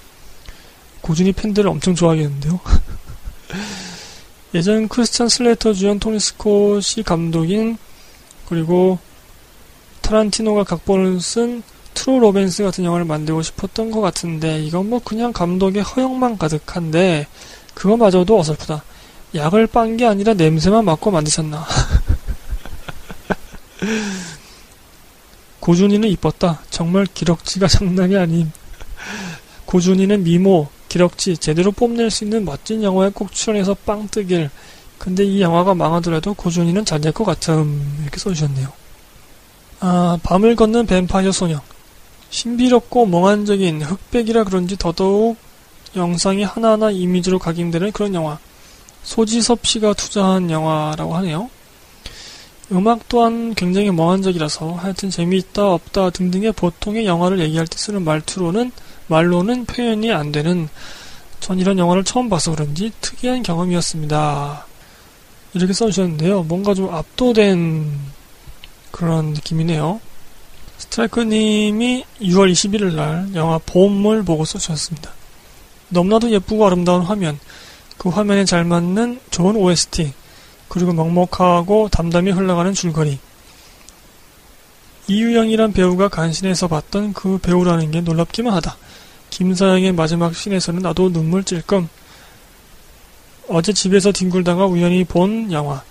[1.02, 2.58] 고준이 팬들을 엄청 좋아하겠는데요.
[4.54, 7.78] 예전 크리스찬 슬레이터 주연 토니 스콧이 감독인
[8.48, 8.98] 그리고
[10.08, 15.82] 타란티노가 각본을 쓴 트루 로맨스 같은 영화를 만들고 싶었던 것 같은데 이건 뭐 그냥 감독의
[15.82, 17.26] 허영만 가득한데
[17.74, 18.82] 그거마저도 어설프다.
[19.34, 21.66] 약을 빤 게 아니라 냄새만 맡고 만드셨나.
[25.60, 26.62] 고준희는 이뻤다.
[26.70, 28.50] 정말 기럭지가 장난이 아닌.
[29.66, 34.48] 고준이는 미모, 기럭지, 제대로 뽐낼 수 있는 멋진 영화에 꼭 출연해서 빵 뜨길.
[34.96, 37.98] 근데 이 영화가 망하더라도 고준이는 잘 될 것 같음.
[38.02, 38.87] 이렇게 써주셨네요.
[39.80, 41.60] 아, 밤을 걷는 뱀파이어 소녀.
[42.30, 45.36] 신비롭고 몽환적인 흑백이라 그런지 더더욱
[45.96, 48.38] 영상이 하나하나 이미지로 각인되는 그런 영화.
[49.02, 51.48] 소지섭 씨가 투자한 영화라고 하네요.
[52.70, 58.72] 음악 또한 굉장히 몽환적이라서 하여튼 재미있다 없다 등등의 보통의 영화를 얘기할 때 쓰는 말투로는
[59.06, 60.68] 말로는 표현이 안 되는
[61.40, 64.66] 전 이런 영화를 처음 봐서 그런지 특이한 경험이었습니다.
[65.54, 66.42] 이렇게 써주셨는데요.
[66.42, 67.90] 뭔가 좀 압도된
[68.90, 70.00] 그런 느낌이네요.
[70.78, 75.10] 스트라이크님이 6월 21일 날 영화 봄을 보고 써주셨습니다.
[75.88, 77.38] 너무나도 예쁘고 아름다운 화면,
[77.96, 80.12] 그 화면에 잘 맞는 좋은 OST,
[80.68, 83.18] 그리고 먹먹하고 담담히 흘러가는 줄거리.
[85.08, 88.76] 이유영이란 배우가 간신해서 봤던 그 배우라는 게 놀랍기만 하다.
[89.30, 91.88] 김사영의 마지막 씬에서는 나도 눈물 찔끔.
[93.48, 95.82] 어제 집에서 뒹굴다가 우연히 본 영화.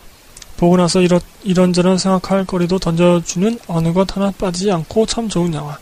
[0.58, 5.78] 보고 나서 이런, 이런저런 생각할 거리도 던져주는 어느 것 하나 빠지지 않고 참 좋은 영화.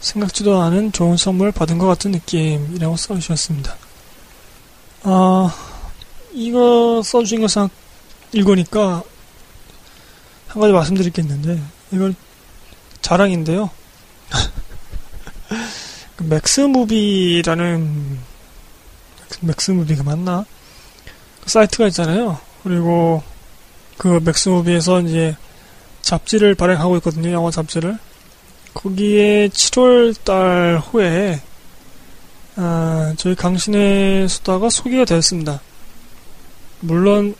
[0.00, 3.76] 생각지도 않은 좋은 선물 받은 것 같은 느낌이라고 써주셨습니다.
[5.02, 5.54] 아,
[6.32, 7.70] 이거 써주신 거 생각,
[8.32, 9.02] 읽으니까
[10.48, 11.60] 한 가지 말씀드릴 게 있는데,
[11.90, 12.14] 이걸
[13.00, 13.70] 자랑인데요.
[16.16, 18.18] 그 맥스무비라는
[19.40, 20.44] 맥스무비가 맞나?
[21.42, 22.38] 그 사이트가 있잖아요.
[22.62, 23.22] 그리고
[24.02, 25.36] 그 맥스무비에서 이제
[26.00, 27.30] 잡지를 발행하고 있거든요.
[27.30, 27.96] 영화 잡지를.
[28.74, 31.40] 거기에 7월 달 후에
[32.56, 35.60] 아, 저희 강신의 수다가 소개가 되었습니다.
[36.80, 37.36] 물론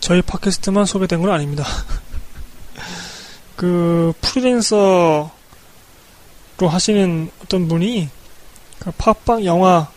[0.00, 1.66] 저희 팟캐스트만 소개된 건 아닙니다.
[3.54, 5.28] 그 프리랜서로
[6.58, 8.08] 하시는 어떤 분이
[8.78, 9.90] 그 팟빵 영화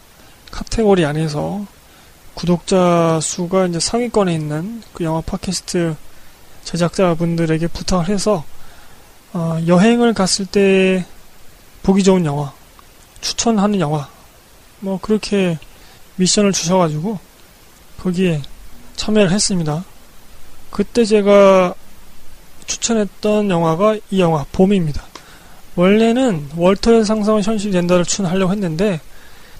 [0.51, 1.65] 카테고리 안에서
[2.33, 5.95] 구독자 수가 이제 상위권에 있는 그 영화 팟캐스트
[6.63, 8.43] 제작자분들에게 부탁을 해서
[9.33, 11.05] 어, 여행을 갔을 때
[11.83, 12.53] 보기 좋은 영화
[13.21, 14.09] 추천하는 영화
[14.79, 15.57] 뭐 그렇게
[16.15, 17.19] 미션을 주셔가지고
[17.99, 18.41] 거기에
[18.95, 19.83] 참여를 했습니다.
[20.69, 21.73] 그때 제가
[22.65, 25.03] 추천했던 영화가 이 영화 봄입니다.
[25.75, 28.99] 원래는 월터의 상상은 현실이 된다를 추천하려고 했는데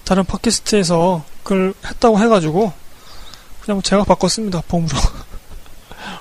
[0.04, 2.72] 다른 팟캐스트에서 그걸 했다고 해가지고
[3.60, 4.62] 그냥 제가 바꿨습니다.
[4.68, 4.96] 봄으로.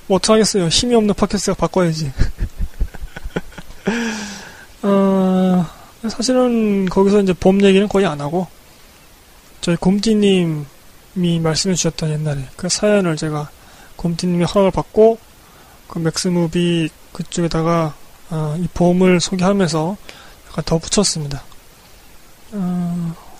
[0.07, 0.67] 뭐 어떡하겠어요.
[0.67, 2.11] 힘이 없는 팟캐스트가 바꿔야지.
[4.83, 5.65] 어,
[6.09, 8.47] 사실은 거기서 이제 봄 얘기는 거의 안 하고
[9.59, 10.65] 저희 곰띠님이
[11.15, 13.49] 말씀해 주셨던 옛날에 그 사연을 제가
[13.95, 15.19] 곰띠님의 허락을 받고
[15.87, 17.93] 그 맥스무비 그쪽에다가
[18.29, 19.97] 어, 이 보험을 소개하면서
[20.49, 21.43] 약간 더 붙였습니다.
[22.53, 23.30] 어...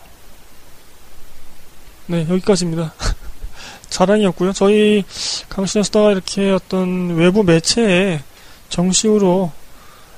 [2.08, 2.94] 네, 여기까지입니다.
[3.90, 4.54] 자랑이었고요.
[4.54, 5.04] 저희
[5.50, 8.22] 강신의 수다가 이렇게 어떤 외부 매체에
[8.70, 9.52] 정식으로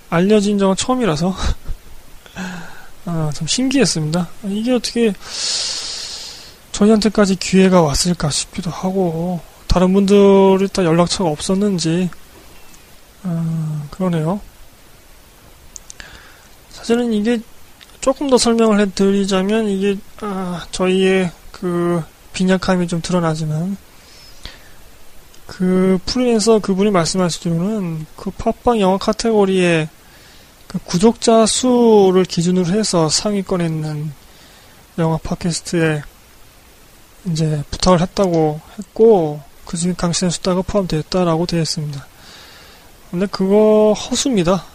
[0.09, 1.35] 알려진 적은 처음이라서
[3.05, 4.29] 아, 참 신기했습니다.
[4.45, 5.13] 이게 어떻게
[6.71, 12.09] 저희한테까지 기회가 왔을까 싶기도 하고 다른 분들이 다 연락처가 없었는지
[13.23, 14.39] 아, 그러네요.
[16.69, 17.39] 사실은 이게
[18.01, 21.31] 조금 더 설명을 해드리자면 이게 아, 저희의
[21.63, 22.03] 그
[22.33, 23.77] 빈약함이 좀 드러나지만
[25.47, 29.87] 그 프리랜서 그분이 말씀하시기로는 그 팟빵 영화 카테고리에
[30.67, 34.11] 그 구독자 수를 기준으로 해서 상위권에 있는
[34.97, 36.03] 영화 팟캐스트에
[37.27, 42.05] 이제 부탁을 했다고 했고 그 중에 강신의 수다가 포함되었다라고 되어 있습니다.
[43.09, 44.65] 근데 그거 허수입니다.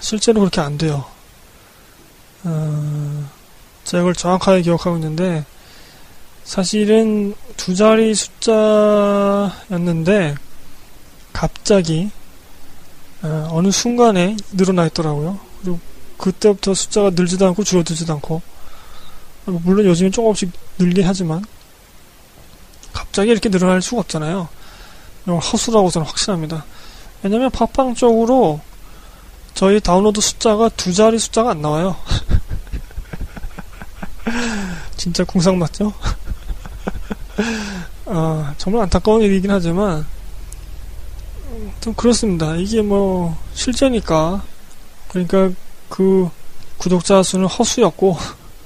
[0.00, 1.04] 실제로 그렇게 안 돼요.
[2.42, 3.30] 어,
[3.84, 5.44] 제가 그걸 정확하게 기억하고 있는데
[6.48, 9.54] 사실은 두 자리 숫자였는데
[11.30, 12.10] 갑자기
[13.20, 15.38] 어, 느 순간에 늘어나 있더라고요.
[15.60, 15.78] 그리고
[16.16, 18.40] 그때부터 숫자가 늘지도 않고 줄어들지도 않고
[19.44, 21.44] 물론 요즘엔 조금씩 늘긴 하지만
[22.94, 24.48] 갑자기 이렇게 늘어날 수가 없잖아요.
[25.24, 26.64] 이건 허수라고 저는 확신합니다.
[27.22, 28.62] 왜냐면 팟빵 쪽으로
[29.52, 31.94] 저희 다운로드 숫자가 두 자리 숫자가 안 나와요.
[34.96, 35.92] 진짜 궁상 맞죠?
[38.06, 40.06] 아, 정말 안타까운 일이긴 하지만
[41.80, 42.56] 좀 그렇습니다.
[42.56, 44.42] 이게 뭐 실제니까
[45.08, 45.50] 그러니까
[45.88, 46.28] 그
[46.76, 48.16] 구독자 수는 허수였고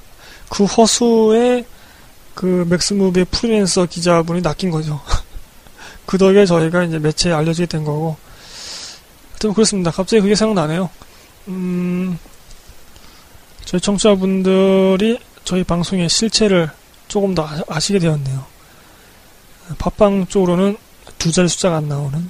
[0.49, 1.65] 그 허수에
[2.35, 4.99] 그 맥스무비의 프리랜서 기자분이 낚인 거죠.
[6.05, 8.17] 그 덕에 저희가 이제 매체에 알려지게 된 거고
[9.31, 9.91] 하여튼 그렇습니다.
[9.91, 10.89] 갑자기 그게 생각나네요.
[11.49, 12.17] 음,
[13.65, 16.69] 저희 청취자분들이 저희 방송의 실체를
[17.07, 18.52] 조금 더 아시게 되었네요.
[19.77, 20.77] 팟빵 쪽으로는
[21.17, 22.29] 두 자리 숫자가 안 나오는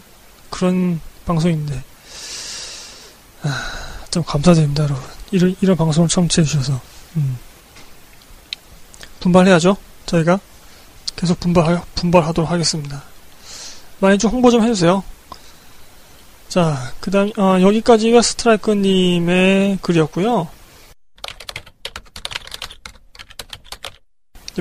[0.49, 1.83] 그런 방송인데
[3.43, 5.03] 아, 좀 감사드립니다, 여러분.
[5.31, 6.79] 이런 이런 방송을 청취해 주셔서
[7.17, 7.37] 음.
[9.19, 9.75] 분발해야죠.
[10.05, 10.39] 저희가
[11.15, 13.03] 계속 분발 분발하도록 하겠습니다.
[13.99, 15.03] 많이 좀 홍보 좀 해주세요.
[16.49, 20.47] 자, 그 다음, 어, 여기까지가 스트라이커님의 글이었고요.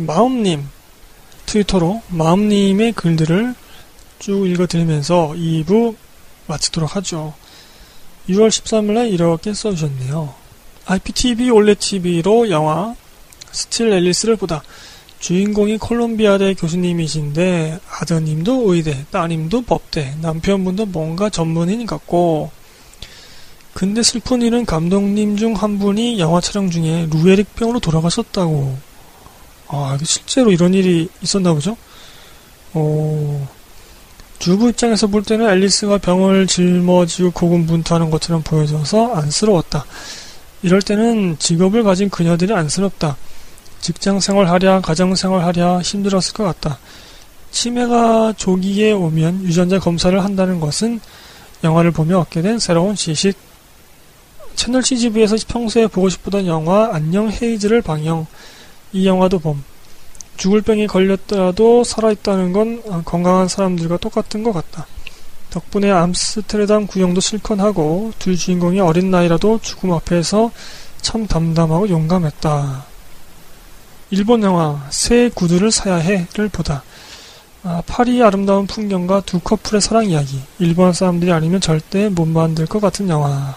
[0.01, 0.67] 마음님,
[1.53, 3.55] 트위터로 마음님의 글들을
[4.19, 5.95] 쭉 읽어드리면서 2부
[6.47, 7.35] 마치도록 하죠.
[8.31, 10.33] 6월 13일에 이렇게 써주셨네요.
[10.87, 12.95] IPTV 올레TV로 영화
[13.51, 14.63] 스틸 앨리스를 보다
[15.21, 22.51] 주인공이 콜롬비아대 교수님이신데 아드님도 의대, 따님도 법대, 남편분도 뭔가 전문인 같고
[23.75, 28.92] 근데 슬픈 일은 감독님 중 한 분이 영화 촬영 중에 루에릭 병으로 돌아가셨다고.
[29.75, 31.79] 아, 실제로 이런 일이 있었나 보죠?
[32.75, 33.49] 어,
[34.39, 39.87] 주부 입장에서 볼 때는 앨리스가 병을 짊어지고 고군분투하는 것처럼 보여져서 안쓰러웠다.
[40.63, 43.17] 이럴 때는 직업을 가진 그녀들이 안쓰럽다.
[43.81, 46.79] 직장 생활하랴, 가정 생활하랴 힘들었을 것 같다.
[47.51, 51.01] 치매가 조기에 오면 유전자 검사를 한다는 것은
[51.65, 53.37] 영화를 보며 얻게 된 새로운 지식.
[54.55, 58.27] 채널 CGV에서 평소에 보고 싶었던 영화 안녕 헤이즈를 방영.
[58.93, 59.65] 이 영화도 봄.
[60.37, 64.87] 죽을 병에 걸렸더라도 살아있다는 건 건강한 사람들과 똑같은 것 같다.
[65.51, 70.51] 덕분에 암스테르담 구형도 실컷 하고 둘 주인공이 어린 나이라도 죽음 앞에서
[71.01, 72.87] 참 담담하고 용감했다.
[74.11, 76.83] 일본 영화 새 구두를 사야 해를 보다.
[77.65, 80.41] 아, 파리의 아름다운 풍경과 두 커플의 사랑 이야기.
[80.59, 83.57] 일본 사람들이 아니면 절대 못 만들 것 같은 영화.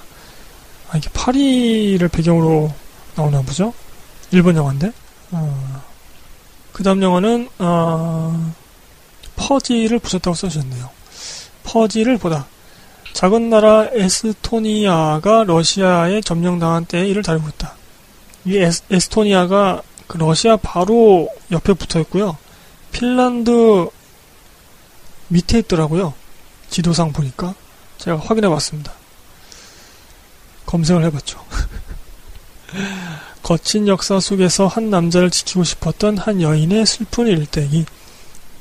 [0.90, 2.72] 아, 이게 파리를 배경으로
[3.16, 3.74] 나오나 보죠?
[4.32, 4.92] 일본 영화인데?
[5.32, 5.84] 어.
[6.72, 8.54] 그 다음 영화는, 어,
[9.36, 10.90] 퍼지를 보셨다고 써주셨네요.
[11.64, 12.48] 퍼지를 보다.
[13.14, 17.74] 작은 나라 에스토니아가 러시아에 점령당한 때의 일을 다루고 있다.
[18.46, 22.38] 이 에스, 에스토니아가 그 러시아 바로 옆에 붙어 있고요.
[22.92, 23.88] 핀란드
[25.30, 26.14] 밑에 있더라고요.
[26.70, 27.56] 지도상 보니까
[27.98, 28.92] 제가 확인해 봤습니다.
[30.66, 31.40] 검색을 해봤죠.
[33.46, 37.86] 거친 역사 속에서 한 남자를 지키고 싶었던 한 여인의 슬픈 일대기.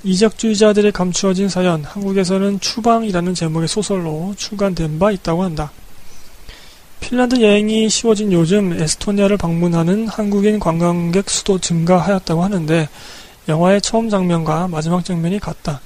[0.03, 5.73] 이적주의자들의 감추어진 사연, 한국에서는 추방이라는 제목의 소설로 출간된 바 있다고 한다.
[7.01, 12.87] 핀란드 여행이 쉬워진 요즘 에스토니아를 방문하는 한국인 관광객 수도 증가하였다고 하는데
[13.49, 15.81] 영화의 처음 장면과 마지막 장면이 같다.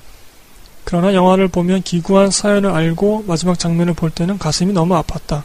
[0.83, 5.45] 그러나 영화를 보면 기구한 사연을 알고 마지막 장면을 볼 때는 가슴이 너무 아팠다.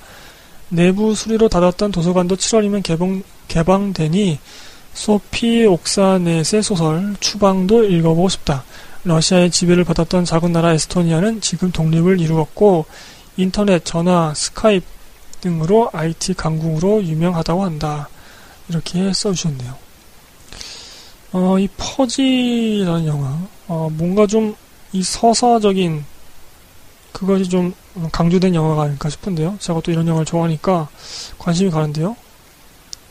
[0.73, 4.39] 내부 수리로 닫았던 도서관도 7월이면 개봉, 개방되니
[4.93, 8.63] 소피 옥사넷의 소설 추방도 읽어보고 싶다.
[9.03, 12.85] 러시아의 지배를 받았던 작은 나라 에스토니아는 지금 독립을 이루었고
[13.37, 14.85] 인터넷, 전화, 스카이프
[15.41, 18.09] 등으로 IT 강국으로 유명하다고 한다.
[18.69, 19.75] 이렇게 써주셨네요.
[21.33, 24.55] 어, 이 퍼지라는 영화, 어, 뭔가 좀
[24.93, 26.05] 이 서사적인
[27.13, 27.73] 그것이 좀
[28.11, 29.55] 강조된 영화가 아닐까 싶은데요.
[29.59, 30.89] 제가 또 이런 영화를 좋아하니까
[31.37, 32.17] 관심이 가는데요.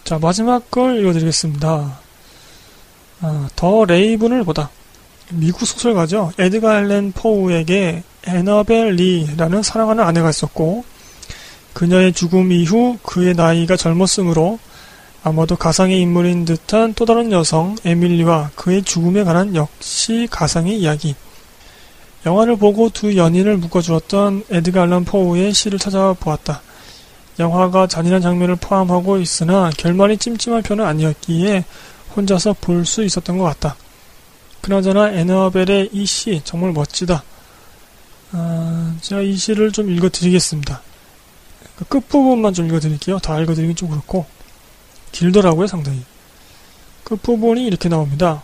[0.04, 1.98] 자, 마지막 걸 읽어드리겠습니다.
[3.20, 4.70] 아, 더 레이븐을 보다.
[5.30, 6.32] 미국 소설가죠.
[6.38, 10.84] 에드가 알렌 포우에게 에너벨 리라는 사랑하는 아내가 있었고,
[11.72, 14.58] 그녀의 죽음 이후 그의 나이가 젊었으므로
[15.24, 21.14] 아마도 가상의 인물인 듯한 또 다른 여성 에밀리와 그의 죽음에 관한 역시 가상의 이야기.
[22.24, 26.62] 영화를 보고 두 연인을 묶어주었던 에드가 알란 포우의 시를 찾아보았다.
[27.38, 31.64] 영화가 잔인한 장면을 포함하고 있으나 결말이 찜찜한 편은 아니었기에
[32.14, 33.76] 혼자서 볼 수 있었던 것 같다.
[34.60, 37.24] 그나저나 에너벨의 이 시 정말 멋지다.
[38.32, 40.80] 아, 제가 이 시를 좀 읽어드리겠습니다.
[41.76, 43.18] 그 끝부분만 좀 읽어드릴게요.
[43.18, 44.24] 다 읽어드리긴 좀 그렇고.
[45.10, 46.02] 길더라고요, 상당히.
[47.04, 48.42] 끝부분이 이렇게 나옵니다.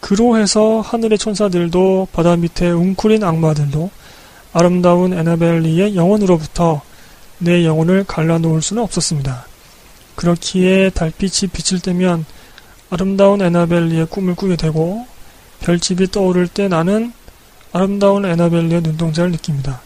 [0.00, 3.90] 그로해서 하늘의 천사들도 바다 밑에 웅크린 악마들도
[4.52, 6.82] 아름다운 에나벨리의 영혼으로부터
[7.38, 9.46] 내 영혼을 갈라놓을 수는 없었습니다.
[10.14, 12.24] 그렇기에 달빛이 비칠 때면
[12.90, 15.06] 아름다운 에나벨리의 꿈을 꾸게 되고
[15.60, 17.12] 별집이 떠오를 때 나는
[17.72, 19.80] 아름다운 에나벨리의 눈동자를 느낍니다.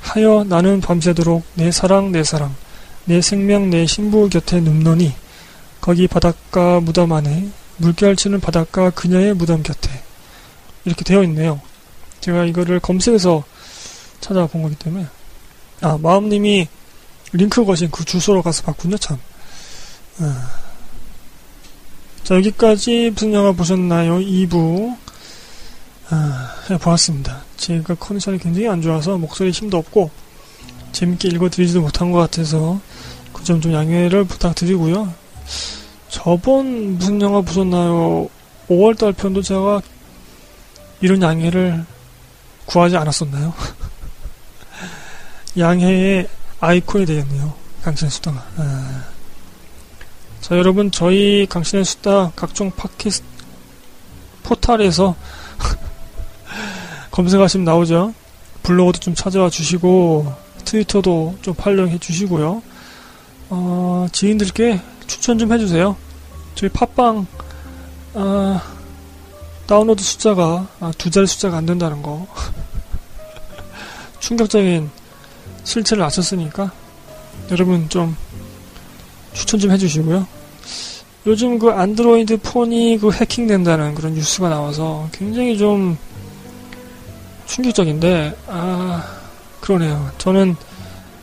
[0.00, 2.54] 하여 나는 밤새도록 내 사랑 내 사랑
[3.04, 5.12] 내 생명 내 신부 곁에 눕노니
[5.80, 7.48] 거기 바닷가 무덤 안에
[7.78, 9.90] 물결 치는 바닷가 그녀의 무덤 곁에
[10.84, 11.60] 이렇게 되어 있네요.
[12.20, 13.44] 제가 이거를 검색해서
[14.20, 15.06] 찾아본 거기 때문에
[15.82, 16.68] 아 마음님이
[17.32, 19.18] 링크 거신 그 주소로 가서 봤군요 참.
[20.20, 20.50] 아.
[22.22, 24.18] 자 여기까지 무슨 영화 보셨나요?
[24.18, 24.96] 2부
[26.10, 27.42] 아, 해보았습니다.
[27.56, 30.10] 제가 컨디션이 굉장히 안 좋아서 목소리 힘도 없고
[30.92, 32.80] 재밌게 읽어드리지도 못한 것 같아서
[33.32, 35.12] 그 점 좀 양해를 부탁드리고요.
[36.14, 38.28] 저번 무슨 영화 보셨나요?
[38.68, 39.82] 5월달 편도 제가
[41.00, 41.84] 이런 양해를
[42.66, 43.52] 구하지 않았었나요?
[45.58, 46.28] 양해의
[46.60, 47.52] 아이콘이 되겠네요.
[47.82, 48.44] 강신의 수다가.
[48.56, 49.04] 아.
[50.40, 53.26] 자, 여러분, 저희 강신의 수다 각종 팟캐스트
[54.44, 55.16] 포탈에서
[57.10, 58.14] 검색하시면 나오죠.
[58.62, 60.32] 블로그도 좀 찾아와 주시고
[60.64, 62.62] 트위터도 좀 활용해 주시고요.
[63.50, 66.03] 어, 지인들께 추천 좀 해주세요.
[66.54, 67.26] 저희 팟빵
[68.14, 68.62] 아,
[69.66, 72.26] 다운로드 숫자가 아, 두 자리 숫자가 안 된다는 거
[74.20, 74.90] 충격적인
[75.64, 76.70] 실체를 아셨으니까
[77.50, 78.16] 여러분 좀
[79.32, 80.26] 추천 좀 해주시고요.
[81.26, 85.96] 요즘 그 안드로이드 폰이 그 해킹된다는 그런 뉴스가 나와서 굉장히 좀
[87.46, 89.04] 충격적인데 아
[89.60, 90.10] 그러네요.
[90.18, 90.54] 저는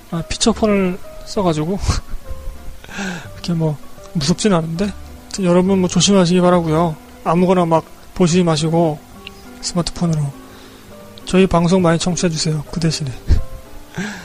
[0.10, 1.80] 아, 피처폰을 써가지고
[3.34, 3.78] 이렇게 뭐
[4.14, 4.92] 무섭진 않은데
[5.40, 6.96] 여러분 뭐 조심하시기 바라고요.
[7.24, 9.00] 아무거나 막 보시지 마시고
[9.62, 10.22] 스마트폰으로
[11.26, 12.64] 저희 방송 많이 청취해 주세요.
[12.72, 13.12] 그 대신에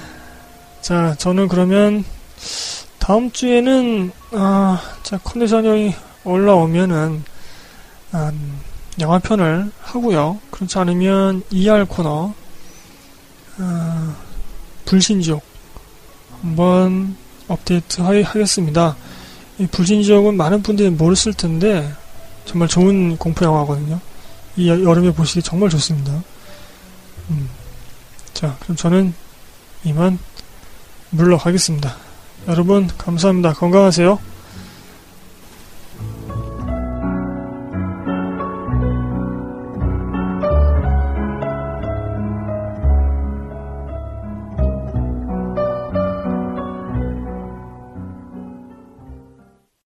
[0.82, 2.04] 자 저는 그러면
[2.98, 5.94] 다음 주에는 아, 자 컨디션이
[6.24, 7.22] 올라오면은
[8.12, 8.32] 아,
[8.98, 10.40] 영화편을 하고요.
[10.50, 12.34] 그렇지 않으면 ER 코너
[13.58, 14.16] 아,
[14.86, 15.42] 불신지옥
[16.42, 17.16] 한번
[17.48, 18.96] 업데이트 하겠습니다.
[19.58, 21.92] 이 불신지옥은 많은 분들이 모르실 텐데
[22.44, 24.00] 정말 좋은 공포 영화거든요.
[24.56, 26.22] 이 여름에 보시기 정말 좋습니다.
[27.30, 27.48] 음.
[28.32, 29.14] 자, 그럼 저는
[29.84, 30.18] 이만
[31.10, 31.96] 물러가겠습니다.
[32.48, 33.54] 여러분 감사합니다.
[33.54, 34.18] 건강하세요.